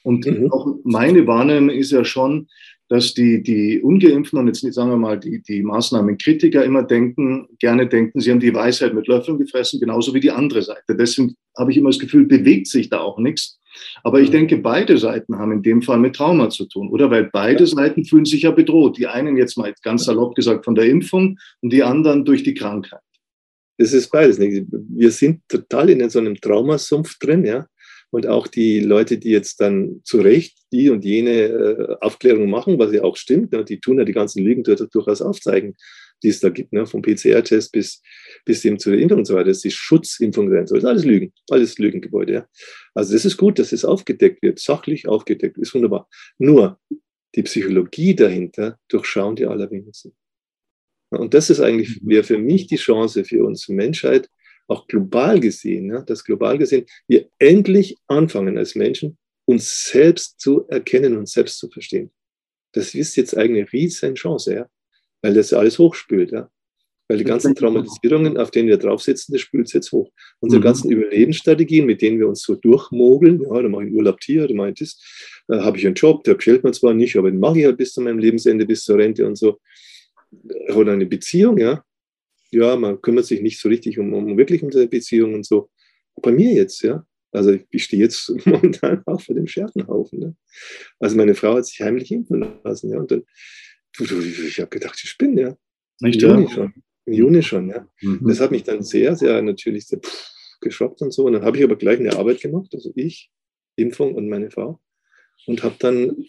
[0.04, 0.52] Und mhm.
[0.52, 2.48] auch meine Wahrnehmung ist ja schon,
[2.88, 7.48] dass die, die Ungeimpften und jetzt nicht, sagen wir mal, die, die Maßnahmenkritiker immer denken,
[7.60, 10.96] gerne denken, sie haben die Weisheit mit Löffeln gefressen, genauso wie die andere Seite.
[10.96, 13.60] Deswegen habe ich immer das Gefühl, bewegt sich da auch nichts.
[14.04, 17.10] Aber ich denke, beide Seiten haben in dem Fall mit Trauma zu tun, oder?
[17.10, 17.66] Weil beide.
[17.66, 18.98] Seiten fühlen sich ja bedroht.
[18.98, 22.54] Die einen jetzt mal ganz salopp gesagt von der Impfung und die anderen durch die
[22.54, 23.00] Krankheit.
[23.78, 24.40] Das ist beides.
[24.40, 27.68] Wir sind total in so einem Traumasumpf drin, ja.
[28.12, 32.80] Und auch die Leute, die jetzt dann zu Recht die und jene äh, Aufklärung machen,
[32.80, 35.76] was ja auch stimmt, ne, die tun ja die ganzen Lügen durchaus aufzeigen
[36.24, 36.86] die es da gibt, ne?
[36.86, 38.02] vom PCR-Test bis,
[38.46, 40.80] bis eben zu der Impfung und so weiter, Schutzimpfung sein soll.
[40.80, 42.34] Das ist alles Lügen, alles Lügengebäude.
[42.34, 42.48] Ja?
[42.94, 46.10] Also das ist gut, dass es aufgedeckt wird, sachlich aufgedeckt, ist wunderbar.
[46.38, 46.80] Nur
[47.36, 50.14] die Psychologie dahinter durchschauen die allerwenigsten.
[51.10, 52.10] Und das ist eigentlich, mhm.
[52.10, 54.30] wäre für mich die Chance für uns Menschheit,
[54.68, 60.68] auch global gesehen, ja, dass global gesehen wir endlich anfangen als Menschen, uns selbst zu
[60.68, 62.10] erkennen und selbst zu verstehen.
[62.72, 64.56] Das ist jetzt eine riesen Chance.
[64.56, 64.70] Ja
[65.26, 66.32] weil das alles hochspült.
[66.32, 66.52] Ja?
[67.08, 70.12] Weil die ganzen Traumatisierungen, auf denen wir drauf sitzen, das spült es jetzt hoch.
[70.40, 70.64] Unsere mhm.
[70.64, 74.54] ganzen Überlebensstrategien, mit denen wir uns so durchmogeln, ja, da mache ich Urlaub hier, da
[74.54, 75.02] mache ich das,
[75.48, 77.78] da habe ich einen Job, der gefällt mir zwar nicht, aber den mache ich halt
[77.78, 79.60] bis zu meinem Lebensende, bis zur Rente und so.
[80.76, 81.84] Oder eine Beziehung, ja.
[82.52, 85.70] Ja, man kümmert sich nicht so richtig um, um wirklich um seine Beziehung und so.
[86.22, 87.04] Bei mir jetzt, ja.
[87.32, 90.20] Also ich stehe jetzt momentan auch vor dem Scherbenhaufen.
[90.20, 90.36] Ne?
[91.00, 93.00] Also meine Frau hat sich heimlich impfen lassen, ja.
[93.00, 93.24] Und dann
[94.00, 95.58] ich habe gedacht, ich spinne, ja.
[96.02, 96.74] Nicht, Im Juni schon.
[97.06, 97.88] Im Juni schon, ja.
[98.02, 98.28] Mhm.
[98.28, 100.32] Das hat mich dann sehr, sehr natürlich sehr pff,
[100.62, 101.26] geschockt und so.
[101.26, 103.30] Und dann habe ich aber gleich eine Arbeit gemacht, also ich,
[103.76, 104.80] Impfung und meine Frau.
[105.46, 106.26] Und habe dann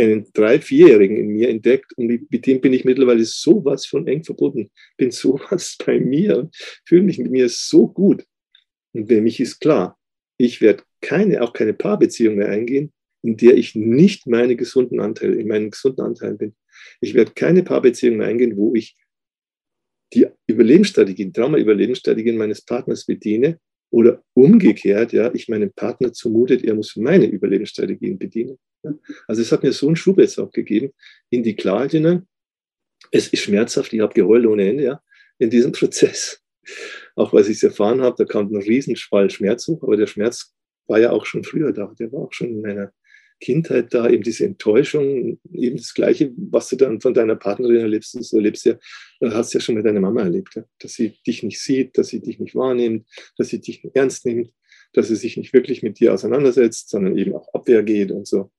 [0.00, 4.24] einen drei-, vierjährigen in mir entdeckt und mit dem bin ich mittlerweile sowas von eng
[4.24, 4.70] verbunden.
[4.96, 8.24] Bin sowas bei mir und fühle mich mit mir so gut.
[8.92, 9.98] Und für mich ist klar,
[10.36, 15.36] ich werde keine, auch keine Paarbeziehung mehr eingehen, in der ich nicht meine gesunden Anteile,
[15.36, 16.56] in meinen gesunden Anteilen bin.
[17.00, 18.96] Ich werde keine Paarbeziehung mehr eingehen, wo ich
[20.12, 26.96] die Überlebensstrategien, Trauma-Überlebensstrategien meines Partners bediene oder umgekehrt, ja, ich meinem Partner zumutet, er muss
[26.96, 28.58] meine Überlebensstrategien bedienen.
[29.26, 30.92] Also es hat mir so einen Schub jetzt auch gegeben
[31.28, 32.26] in die Klarheit hinein.
[33.10, 35.02] Es ist schmerzhaft, ich habe geheult ohne Ende, ja,
[35.38, 36.40] in diesem Prozess.
[37.16, 40.54] Auch weil ich es erfahren habe, da kam ein Riesenschwall Schmerz hoch, aber der Schmerz
[40.86, 42.92] war ja auch schon früher da, der war auch schon in meiner
[43.40, 48.14] Kindheit da, eben diese Enttäuschung, eben das Gleiche, was du dann von deiner Partnerin erlebst,
[48.14, 48.78] das erlebst ja,
[49.22, 50.64] hast du ja schon mit deiner Mama erlebt, ja?
[50.78, 54.26] dass sie dich nicht sieht, dass sie dich nicht wahrnimmt, dass sie dich nicht ernst
[54.26, 54.52] nimmt,
[54.92, 58.50] dass sie sich nicht wirklich mit dir auseinandersetzt, sondern eben auch Abwehr geht und so.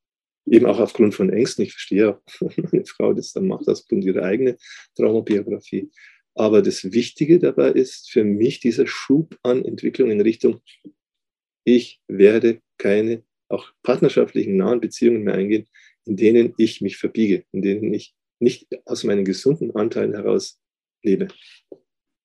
[0.48, 1.63] Eben auch aufgrund von Ängsten.
[1.63, 2.22] Ich verstehe auch,
[2.58, 4.58] meine Frau das dann macht, aufgrund ihrer eigenen
[4.96, 5.91] Traumabiografie.
[6.34, 10.62] Aber das Wichtige dabei ist für mich dieser Schub an Entwicklung in Richtung,
[11.63, 15.68] ich werde keine auch partnerschaftlichen nahen Beziehungen mehr eingehen,
[16.06, 20.60] in denen ich mich verbiege, in denen ich nicht aus meinen gesunden Anteilen heraus
[21.04, 21.28] lebe.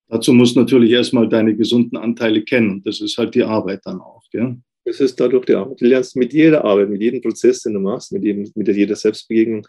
[0.09, 2.83] Dazu musst du natürlich erstmal deine gesunden Anteile kennen.
[2.85, 4.23] Das ist halt die Arbeit dann auch.
[4.31, 4.57] Gell?
[4.85, 5.81] Das ist dadurch die Arbeit.
[5.81, 8.95] Du lernst mit jeder Arbeit, mit jedem Prozess, den du machst, mit, jedem, mit jeder
[8.95, 9.67] Selbstbegegnung,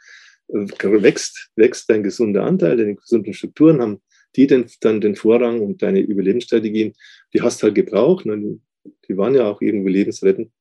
[0.49, 0.67] äh,
[1.01, 3.99] wächst, wächst dein gesunder Anteil, deine gesunden Strukturen haben
[4.35, 6.93] die den, dann den Vorrang und deine Überlebensstrategien,
[7.33, 8.25] die hast du halt gebraucht.
[8.25, 8.59] Ne?
[9.07, 10.51] Die waren ja auch irgendwie lebensrettend.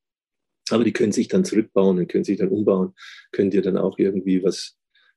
[0.71, 2.95] Aber die können sich dann zurückbauen und können sich dann umbauen,
[3.33, 4.77] können dir dann auch irgendwie was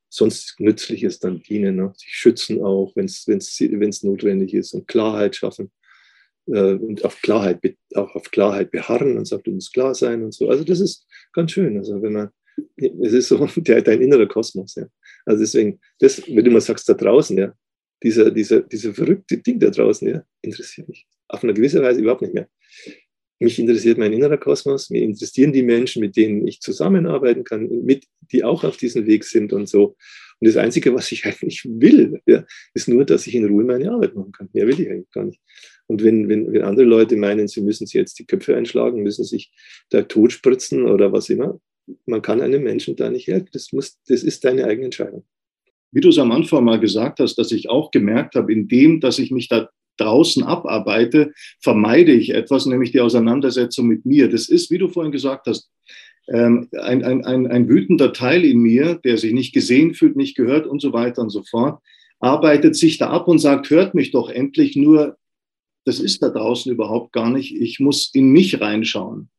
[0.09, 1.93] sonst Nützliches dann dienen, ne?
[1.95, 5.71] sich schützen auch, wenn es notwendig ist und Klarheit schaffen
[6.47, 7.59] äh, und auf Klarheit,
[7.95, 10.49] auch auf Klarheit beharren und sagt, du musst klar sein und so.
[10.49, 11.77] Also das ist ganz schön.
[11.77, 12.29] Also wenn man,
[12.77, 14.75] es ist so der, dein innerer Kosmos.
[14.75, 14.87] Ja.
[15.25, 17.53] Also deswegen, das, wenn du mal sagst, da draußen, ja,
[18.01, 22.23] dieser, dieser, dieser verrückte Ding da draußen, ja, interessiert mich auf eine gewisse Weise überhaupt
[22.23, 22.49] nicht mehr
[23.39, 28.05] mich interessiert mein innerer Kosmos, mir interessieren die Menschen, mit denen ich zusammenarbeiten kann, mit,
[28.31, 29.95] die auch auf diesem Weg sind und so.
[30.39, 33.91] Und das Einzige, was ich eigentlich will, ja, ist nur, dass ich in Ruhe meine
[33.91, 34.49] Arbeit machen kann.
[34.53, 35.39] Mehr will ich eigentlich gar nicht.
[35.87, 39.23] Und wenn, wenn, wenn andere Leute meinen, sie müssen sich jetzt die Köpfe einschlagen, müssen
[39.23, 39.51] sich
[39.89, 41.59] da totspritzen oder was immer,
[42.05, 43.49] man kann einem Menschen da nicht helfen.
[43.53, 45.25] Das, muss, das ist deine eigene Entscheidung.
[45.91, 48.99] Wie du es am Anfang mal gesagt hast, dass ich auch gemerkt habe, in dem,
[48.99, 49.69] dass ich mich da
[49.99, 54.29] draußen abarbeite, vermeide ich etwas, nämlich die Auseinandersetzung mit mir.
[54.29, 55.69] Das ist, wie du vorhin gesagt hast,
[56.27, 60.35] ähm, ein, ein, ein, ein wütender Teil in mir, der sich nicht gesehen fühlt, nicht
[60.35, 61.81] gehört und so weiter und so fort,
[62.19, 65.17] arbeitet sich da ab und sagt, hört mich doch endlich nur,
[65.85, 67.55] das ist da draußen überhaupt gar nicht.
[67.55, 69.29] Ich muss in mich reinschauen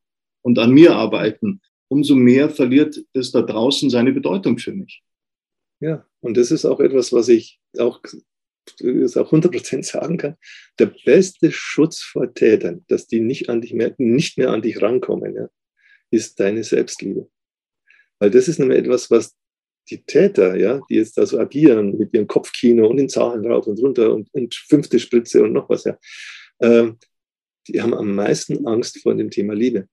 [0.42, 1.60] und an mir arbeiten.
[1.88, 5.02] Umso mehr verliert es da draußen seine Bedeutung für mich.
[5.80, 8.00] Ja, und das ist auch etwas, was ich auch,
[8.78, 10.36] das auch 100% sagen kann.
[10.78, 14.80] Der beste Schutz vor Tätern, dass die nicht, an dich mehr, nicht mehr an dich
[14.80, 15.48] rankommen, ja,
[16.10, 17.28] ist deine Selbstliebe.
[18.18, 19.34] Weil das ist nämlich etwas, was
[19.88, 23.66] die Täter, ja, die jetzt da so agieren mit ihrem Kopfkino und den Zahlen rauf
[23.66, 25.98] und runter und, und fünfte Spritze und noch was, ja,
[26.58, 26.92] äh,
[27.68, 29.88] die haben am meisten Angst vor dem Thema Liebe.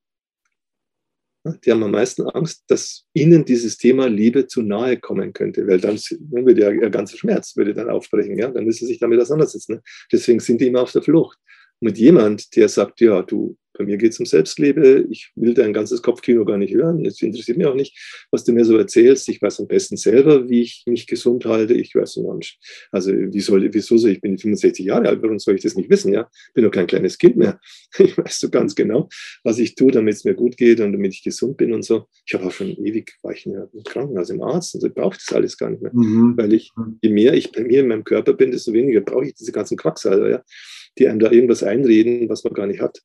[1.65, 5.79] Die haben am meisten Angst, dass ihnen dieses Thema Liebe zu nahe kommen könnte, weil
[5.79, 9.19] dann, würde ja ihr ganzer Schmerz würde dann aufbrechen, ja, dann müssen sie sich damit
[9.19, 9.75] auseinandersetzen.
[9.75, 9.81] Ne?
[10.11, 11.37] Deswegen sind die immer auf der Flucht.
[11.79, 15.05] Und mit jemand, der sagt, ja, du, bei mir geht es um Selbstliebe.
[15.09, 17.05] Ich will dein ganzes Kopfkino gar nicht hören.
[17.05, 17.97] Es interessiert mich auch nicht,
[18.31, 19.29] was du mir so erzählst.
[19.29, 21.73] Ich weiß am besten selber, wie ich mich gesund halte.
[21.73, 22.59] Ich weiß nicht.
[22.91, 25.21] Also, wie soll, wieso soll ich bin 65 Jahre alt?
[25.21, 26.13] Warum soll ich das nicht wissen?
[26.13, 27.59] Ja, bin doch kein kleines Kind mehr.
[28.07, 29.09] Ich weiß so ganz genau,
[29.43, 32.07] was ich tue, damit es mir gut geht und damit ich gesund bin und so.
[32.25, 35.35] Ich habe auch schon ewig, war ich im Krankenhaus, im Arzt und so brauche das
[35.35, 35.91] alles gar nicht mehr.
[35.93, 36.37] Mhm.
[36.37, 39.33] Weil ich, je mehr ich bei mir in meinem Körper bin, desto weniger brauche ich
[39.33, 40.43] diese ganzen Quacksalber, ja,
[40.97, 43.01] die einem da irgendwas einreden, was man gar nicht hat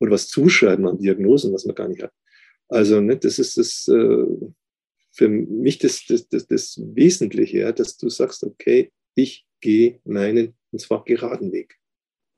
[0.00, 2.12] oder was zuschreiben an Diagnosen, was man gar nicht hat.
[2.68, 4.26] Also ne, das ist das äh,
[5.16, 10.54] für mich das, das, das, das Wesentliche, ja, dass du sagst, okay, ich gehe meinen,
[10.72, 11.76] und zwar geraden Weg.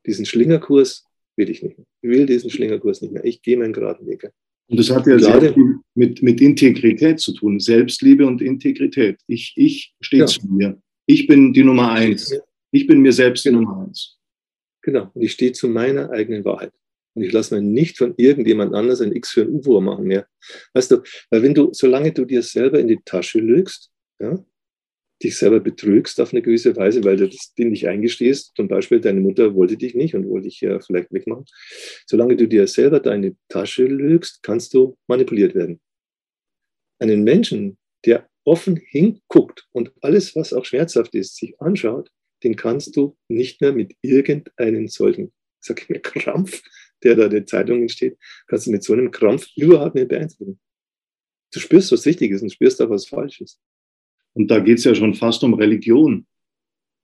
[0.05, 1.87] Diesen Schlingerkurs will ich nicht mehr.
[2.01, 3.25] Ich will diesen Schlingerkurs nicht mehr.
[3.25, 4.31] Ich gehe meinen geraden Weg.
[4.67, 7.59] Und das hat ja Gerade, sehr viel mit, mit Integrität zu tun.
[7.59, 9.19] Selbstliebe und Integrität.
[9.27, 10.27] Ich, ich stehe ja.
[10.27, 10.81] zu mir.
[11.05, 12.33] Ich bin die Nummer eins.
[12.71, 14.17] Ich bin mir selbst die Nummer eins.
[14.83, 15.09] Genau.
[15.13, 16.71] Und ich stehe zu meiner eigenen Wahrheit.
[17.19, 20.25] Und ich lasse mir nicht von irgendjemand anders ein X für ein U machen mehr.
[20.73, 24.41] Weißt du, weil wenn du, solange du dir selber in die Tasche lügst, ja,
[25.21, 29.01] dich selber betrügst auf eine gewisse Weise, weil du das Ding nicht eingestehst, zum Beispiel
[29.01, 31.43] deine Mutter wollte dich nicht und wollte dich ja vielleicht wegmachen.
[32.07, 35.81] Solange du dir selber deine Tasche lügst, kannst du manipuliert werden.
[36.99, 42.09] Einen Menschen, der offen hinguckt und alles, was auch schmerzhaft ist, sich anschaut,
[42.45, 46.63] den kannst du nicht mehr mit irgendeinen solchen, sag ich mir, Krampf
[47.03, 50.59] der da in den Zeitungen steht, kannst du mit so einem Krampf überhaupt nicht beeinflussen.
[51.53, 53.59] Du spürst, was richtig ist und spürst auch, was falsch ist.
[54.33, 56.25] Und da geht es ja schon fast um Religion.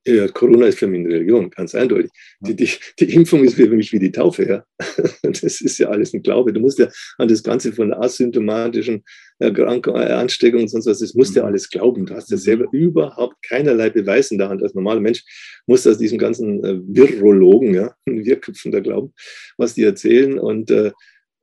[0.07, 2.11] Ja, Corona ist für mich eine Religion, ganz eindeutig.
[2.39, 4.47] Die, die, die, Impfung ist für mich wie die Taufe.
[4.47, 4.65] Ja.
[5.23, 6.53] Das ist ja alles ein Glaube.
[6.53, 9.03] Du musst ja an das Ganze von asymptomatischen
[9.39, 11.49] Erkrankungen, äh, Ansteckungen und sonst was, das musst du ja mhm.
[11.49, 12.05] alles glauben.
[12.05, 14.63] Du hast ja selber überhaupt keinerlei Beweis in der Hand.
[14.63, 15.23] Als normaler Mensch
[15.67, 19.13] musst du aus diesem ganzen äh, Virologen, ja, Wirrköpfen da glauben,
[19.57, 20.39] was die erzählen.
[20.39, 20.91] Und äh,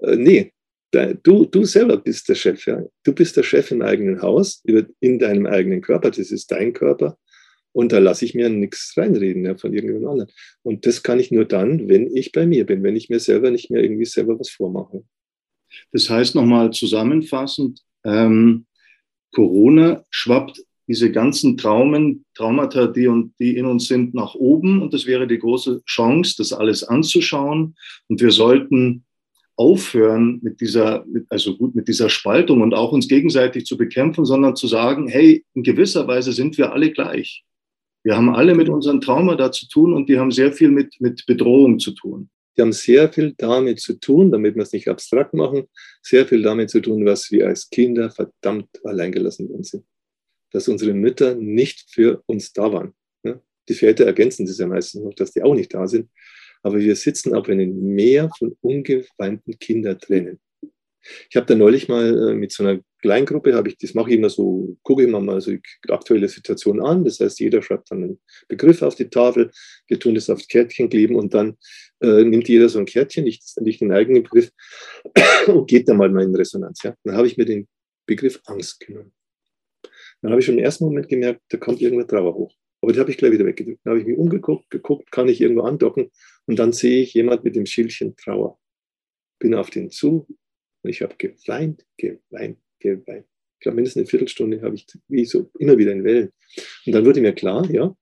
[0.02, 0.52] äh nee,
[1.22, 2.84] Du, du selber bist der Chef, ja.
[3.02, 4.62] Du bist der Chef im eigenen Haus,
[5.00, 6.10] in deinem eigenen Körper.
[6.10, 7.16] Das ist dein Körper.
[7.72, 10.30] Und da lasse ich mir nichts reinreden ja, von irgendjemand anderem.
[10.62, 13.50] Und das kann ich nur dann, wenn ich bei mir bin, wenn ich mir selber
[13.50, 15.02] nicht mehr irgendwie selber was vormache.
[15.92, 18.66] Das heißt nochmal zusammenfassend, ähm,
[19.32, 24.82] Corona schwappt diese ganzen Traumen, Traumata, die, und, die in uns sind, nach oben.
[24.82, 27.74] Und das wäre die große Chance, das alles anzuschauen.
[28.08, 29.04] Und wir sollten
[29.56, 34.24] aufhören mit dieser, mit, also gut, mit dieser Spaltung und auch uns gegenseitig zu bekämpfen,
[34.24, 37.44] sondern zu sagen, hey, in gewisser Weise sind wir alle gleich.
[38.04, 41.00] Wir haben alle mit unseren Trauma da zu tun und die haben sehr viel mit,
[41.00, 42.28] mit Bedrohung zu tun.
[42.56, 45.68] Die haben sehr viel damit zu tun, damit wir es nicht abstrakt machen,
[46.02, 49.84] sehr viel damit zu tun, was wir als Kinder verdammt alleingelassen worden sind.
[50.50, 52.94] Dass unsere Mütter nicht für uns da waren.
[53.68, 56.10] Die Väter ergänzen das ja meistens noch, dass die auch nicht da sind.
[56.62, 60.40] Aber wir sitzen auf einem Meer von ungeweinten Kindertränen.
[61.30, 64.16] Ich habe da neulich mal äh, mit so einer Kleingruppe, habe ich, das mache ich
[64.16, 67.04] immer so, gucke immer mal so die aktuelle Situation an.
[67.04, 69.50] Das heißt, jeder schreibt dann einen Begriff auf die Tafel,
[69.88, 71.56] wir tun das aufs Kärtchen kleben und dann
[72.00, 74.50] äh, nimmt jeder so ein Kärtchen, nicht, nicht den eigenen Begriff,
[75.48, 76.82] und geht dann mal in Resonanz.
[76.82, 76.94] Ja?
[77.04, 77.66] Dann habe ich mir den
[78.06, 79.12] Begriff Angst genommen.
[80.22, 82.54] Dann habe ich schon im ersten Moment gemerkt, da kommt irgendwo Trauer hoch.
[82.80, 83.80] Aber die habe ich gleich wieder weggedrückt.
[83.84, 86.10] Dann habe ich mich umgeguckt, geguckt, kann ich irgendwo andocken
[86.46, 88.58] und dann sehe ich jemand mit dem Schildchen Trauer.
[89.38, 90.26] Bin auf den zu,
[90.82, 93.26] und ich habe geweint, geweint, geweint.
[93.58, 96.32] Ich glaube, mindestens eine Viertelstunde habe ich wie so immer wieder in Wellen.
[96.86, 97.96] Und dann wurde mir klar, ja,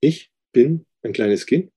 [0.00, 1.72] ich bin ein kleines Kind,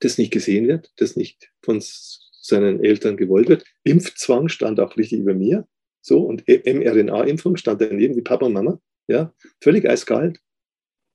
[0.00, 3.64] das nicht gesehen wird, das nicht von seinen Eltern gewollt wird.
[3.84, 5.68] Impfzwang stand auch richtig über mir.
[6.00, 8.80] So, und mRNA-Impfung stand daneben wie Papa und Mama.
[9.08, 10.38] Ja, völlig eiskalt,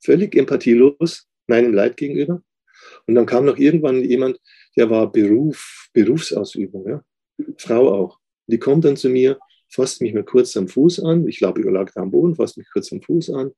[0.04, 2.44] völlig empathielos meinem Leid gegenüber.
[3.08, 4.40] Und dann kam noch irgendwann jemand,
[4.76, 7.04] der war Beruf, Berufsausübung, ja?
[7.58, 8.20] Frau auch.
[8.48, 11.28] Die kommt dann zu mir, fasst mich mal kurz am Fuß an.
[11.28, 13.52] Ich glaube, ich lag da am Boden, fasst mich kurz am Fuß an,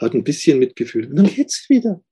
[0.00, 1.08] hat ein bisschen Mitgefühl.
[1.08, 2.02] Und dann geht's wieder.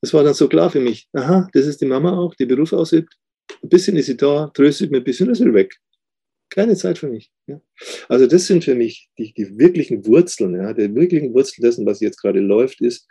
[0.00, 1.08] Das war dann so klar für mich.
[1.12, 3.14] Aha, das ist die Mama auch, die Beruf ausübt.
[3.62, 5.76] Ein bisschen ist sie da, tröstet mir ein bisschen, ist sie weg.
[6.50, 7.30] Keine Zeit für mich.
[7.46, 7.60] Ja.
[8.08, 10.54] Also das sind für mich die, die wirklichen Wurzeln.
[10.54, 10.72] Ja.
[10.72, 13.06] Die wirklichen Wurzeln dessen, was jetzt gerade läuft, ist,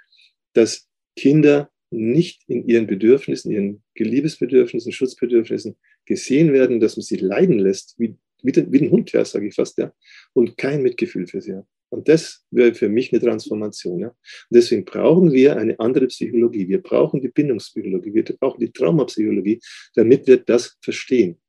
[0.53, 7.59] dass Kinder nicht in ihren Bedürfnissen, ihren Liebesbedürfnissen, Schutzbedürfnissen gesehen werden, dass man sie leiden
[7.59, 9.93] lässt, wie, wie, den, wie den Hund, ja, sage ich fast, ja,
[10.33, 11.65] und kein Mitgefühl für sie hat.
[11.89, 13.99] Und das wäre für mich eine Transformation.
[14.01, 14.07] Ja.
[14.09, 14.15] Und
[14.51, 16.67] deswegen brauchen wir eine andere Psychologie.
[16.67, 19.61] Wir brauchen die Bindungspsychologie, wir brauchen die Traumapsychologie,
[19.95, 21.39] damit wir das verstehen.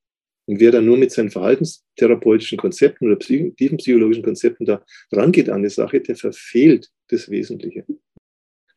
[0.46, 5.68] Und wer dann nur mit seinen verhaltenstherapeutischen Konzepten oder tiefenpsychologischen Konzepten da rangeht an die
[5.68, 7.84] Sache, der verfehlt das Wesentliche.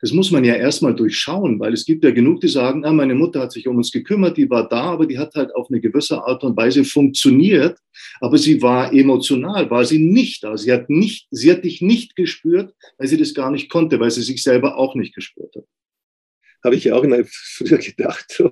[0.02, 3.14] Das muss man ja erstmal durchschauen, weil es gibt ja genug, die sagen, ah, meine
[3.14, 5.80] Mutter hat sich um uns gekümmert, die war da, aber die hat halt auf eine
[5.80, 7.78] gewisse Art und Weise funktioniert,
[8.20, 10.58] aber sie war emotional, war sie nicht da.
[10.58, 14.10] Sie hat nicht, sie hat dich nicht gespürt, weil sie das gar nicht konnte, weil
[14.10, 15.66] sie sich selber auch nicht gespürt hat.
[16.64, 18.44] Habe ich ja auch früher gedacht,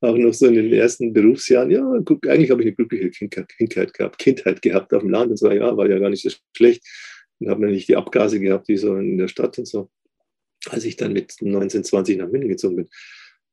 [0.00, 3.92] auch noch so in den ersten Berufsjahren, ja, guck, eigentlich habe ich eine glückliche Kindheit
[3.92, 6.82] gehabt, Kindheit gehabt auf dem Land und so, ja, war ja gar nicht so schlecht.
[7.40, 9.90] Und habe nicht die Abgase gehabt, wie so in der Stadt und so
[10.68, 12.88] als ich dann mit 1920 nach München gezogen bin.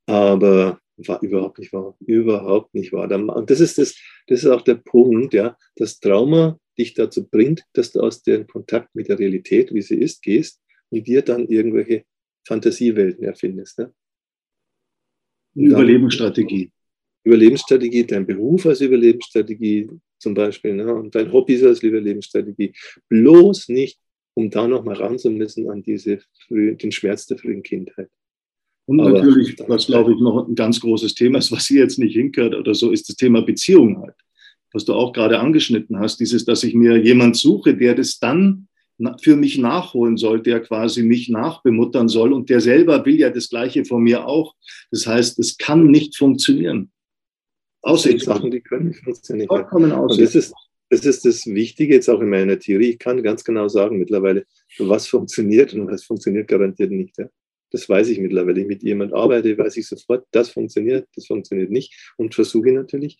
[0.07, 1.95] Aber war überhaupt nicht wahr.
[2.05, 3.11] Überhaupt nicht wahr.
[3.11, 3.95] Und das ist, das,
[4.27, 8.47] das ist auch der Punkt, ja, das Trauma dich dazu bringt, dass du aus dem
[8.47, 12.05] Kontakt mit der Realität, wie sie ist, gehst und dir dann irgendwelche
[12.47, 13.79] Fantasiewelten erfindest.
[13.79, 13.93] Ne?
[15.55, 16.71] Überlebensstrategie.
[17.23, 19.89] Überlebensstrategie, dein Beruf als Überlebensstrategie
[20.19, 20.93] zum Beispiel ne?
[20.93, 22.73] und dein Hobby als Überlebensstrategie.
[23.09, 23.99] Bloß nicht
[24.35, 28.09] um da nochmal ran zu müssen an diese frühe, den Schmerz der frühen Kindheit.
[28.85, 31.97] Und Aber natürlich, was glaube ich noch ein ganz großes Thema ist, was hier jetzt
[31.97, 34.15] nicht hinkert oder so, ist das Thema Beziehung halt.
[34.73, 38.67] Was du auch gerade angeschnitten hast, dieses, dass ich mir jemand suche, der das dann
[39.21, 43.49] für mich nachholen soll, der quasi mich nachbemuttern soll und der selber will ja das
[43.49, 44.55] Gleiche von mir auch.
[44.91, 46.91] Das heißt, es kann nicht funktionieren.
[47.81, 49.47] Außer Sachen, die können nicht funktionieren.
[49.47, 50.17] Vollkommen aus.
[50.17, 50.53] Das ist,
[51.03, 52.91] das ist das Wichtige jetzt auch in meiner Theorie.
[52.91, 54.45] Ich kann ganz genau sagen mittlerweile,
[54.79, 57.17] was funktioniert und was funktioniert garantiert nicht.
[57.17, 57.29] Ja.
[57.71, 58.55] Das weiß ich mittlerweile.
[58.55, 62.71] Wenn ich mit jemand arbeite, weiß ich sofort, das funktioniert, das funktioniert nicht und versuche
[62.71, 63.17] natürlich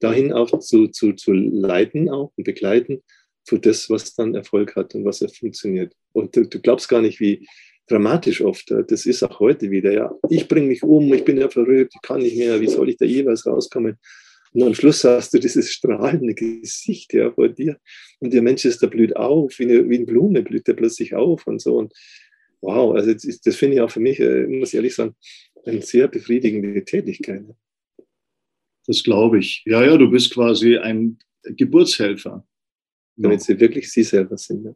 [0.00, 3.02] dahin auch zu, zu, zu leiten auch und begleiten
[3.44, 5.94] für das, was dann Erfolg hat und was er funktioniert.
[6.12, 7.46] Und du, du glaubst gar nicht, wie
[7.88, 8.72] dramatisch oft.
[8.88, 9.92] Das ist auch heute wieder.
[9.92, 12.88] Ja, ich bringe mich um, ich bin ja verrückt, ich kann nicht mehr, wie soll
[12.90, 13.98] ich da jeweils rauskommen?
[14.52, 17.78] Und am Schluss hast du dieses strahlende Gesicht ja, vor dir.
[18.20, 21.14] Und der Mensch ist, da blüht auf, wie eine, wie eine Blume blüht der plötzlich
[21.14, 21.76] auf und so.
[21.78, 21.92] Und
[22.60, 25.16] wow, also das, das finde ich auch für mich, äh, muss ich ehrlich sagen,
[25.64, 27.44] eine sehr befriedigende Tätigkeit.
[28.86, 29.62] Das glaube ich.
[29.64, 32.46] Ja, ja, du bist quasi ein Geburtshelfer.
[33.16, 33.44] Damit ja.
[33.44, 34.64] sie wirklich sie selber sind.
[34.64, 34.74] Ja.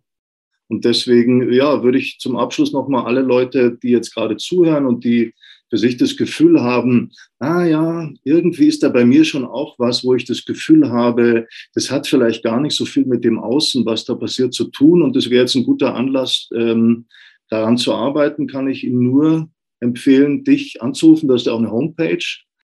[0.69, 5.05] Und deswegen, ja, würde ich zum Abschluss nochmal alle Leute, die jetzt gerade zuhören und
[5.05, 5.33] die
[5.69, 10.05] für sich das Gefühl haben, ah ja, irgendwie ist da bei mir schon auch was,
[10.05, 13.85] wo ich das Gefühl habe, das hat vielleicht gar nicht so viel mit dem Außen,
[13.85, 15.03] was da passiert, zu tun.
[15.03, 17.07] Und das wäre jetzt ein guter Anlass, ähm,
[17.49, 19.49] daran zu arbeiten, kann ich Ihnen nur
[19.81, 21.29] empfehlen, dich anzurufen.
[21.29, 22.25] Du hast ja auch eine Homepage.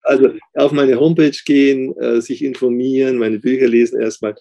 [0.03, 4.35] Also auf meine Homepage gehen, äh, sich informieren, meine Bücher lesen erstmal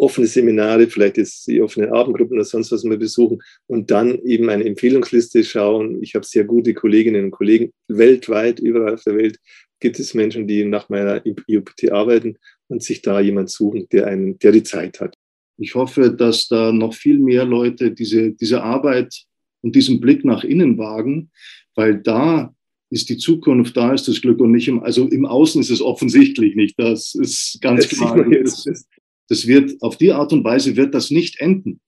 [0.00, 4.48] offene Seminare, vielleicht jetzt die offenen Abendgruppen oder sonst was mal besuchen und dann eben
[4.48, 6.02] eine Empfehlungsliste schauen.
[6.02, 9.38] Ich habe sehr gute Kolleginnen und Kollegen weltweit, überall auf der Welt
[9.80, 12.36] gibt es Menschen, die nach meiner IOPT arbeiten
[12.68, 15.14] und sich da jemand suchen, der, einen, der die Zeit hat.
[15.56, 19.24] Ich hoffe, dass da noch viel mehr Leute diese, diese Arbeit
[19.62, 21.30] und diesen Blick nach innen wagen,
[21.74, 22.54] weil da
[22.90, 25.80] ist die Zukunft, da ist das Glück und nicht im, also im Außen ist es
[25.80, 26.78] offensichtlich nicht.
[26.78, 28.26] Das ist ganz das klar.
[29.30, 31.80] Das, wird, auf die Art und Weise wird das nicht enden.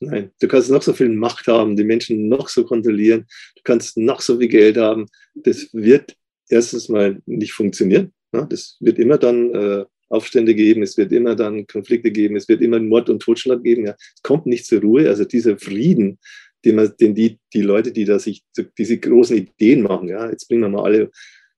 [0.00, 3.96] Nein, du kannst noch so viel Macht haben, die Menschen noch so kontrollieren, du kannst
[3.96, 5.06] noch so viel Geld haben.
[5.34, 6.16] Das wird
[6.48, 8.12] erstens mal nicht funktionieren.
[8.32, 12.60] Das wird immer dann äh, Aufstände geben, es wird immer dann Konflikte geben, es wird
[12.60, 13.86] immer Mord und Totschlag geben.
[13.86, 15.08] Es kommt nicht zur Ruhe.
[15.08, 16.18] Also dieser Frieden,
[16.64, 18.42] den, man, den die, die Leute, die da sich
[18.76, 21.10] diese großen Ideen machen, ja, jetzt bringen wir mal alle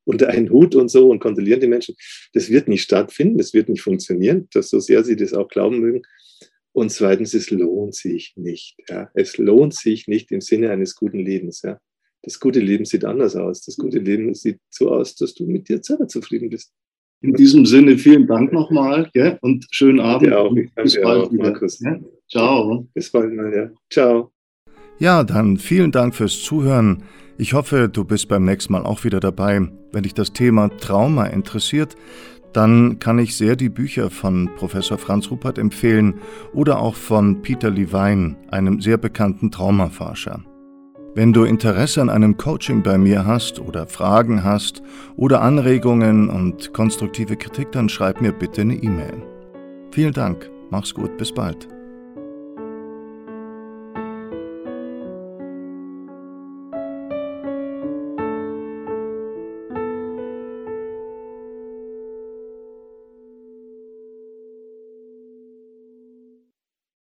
[0.05, 1.95] unter einen Hut und so und kontrollieren die Menschen.
[2.33, 5.81] Das wird nicht stattfinden, das wird nicht funktionieren, dass so sehr sie das auch glauben
[5.81, 6.03] mögen.
[6.73, 8.77] Und zweitens, es lohnt sich nicht.
[8.89, 9.09] Ja.
[9.15, 11.63] Es lohnt sich nicht im Sinne eines guten Lebens.
[11.63, 11.79] Ja.
[12.23, 13.63] Das gute Leben sieht anders aus.
[13.63, 16.73] Das gute Leben sieht so aus, dass du mit dir selber zufrieden bist.
[17.21, 20.29] In diesem Sinne vielen Dank nochmal ja, und schönen Abend.
[20.29, 20.55] Ja, auch.
[20.55, 21.45] Bis bald auch, wieder.
[21.45, 21.81] Markus.
[21.81, 21.99] Ja.
[22.29, 22.89] Ciao.
[22.93, 23.55] Bis bald mal.
[23.55, 23.71] Ja.
[23.89, 24.33] Ciao.
[24.99, 27.03] Ja, dann vielen Dank fürs Zuhören.
[27.37, 29.69] Ich hoffe, du bist beim nächsten Mal auch wieder dabei.
[29.93, 31.97] Wenn dich das Thema Trauma interessiert,
[32.53, 36.15] dann kann ich sehr die Bücher von Professor Franz Rupert empfehlen
[36.53, 40.45] oder auch von Peter Levine, einem sehr bekannten Traumaforscher.
[41.17, 44.83] Wenn du Interesse an einem Coaching bei mir hast oder Fragen hast
[45.17, 49.23] oder Anregungen und konstruktive Kritik, dann schreib mir bitte eine E-Mail.
[49.91, 51.74] Vielen Dank, mach's gut, bis bald.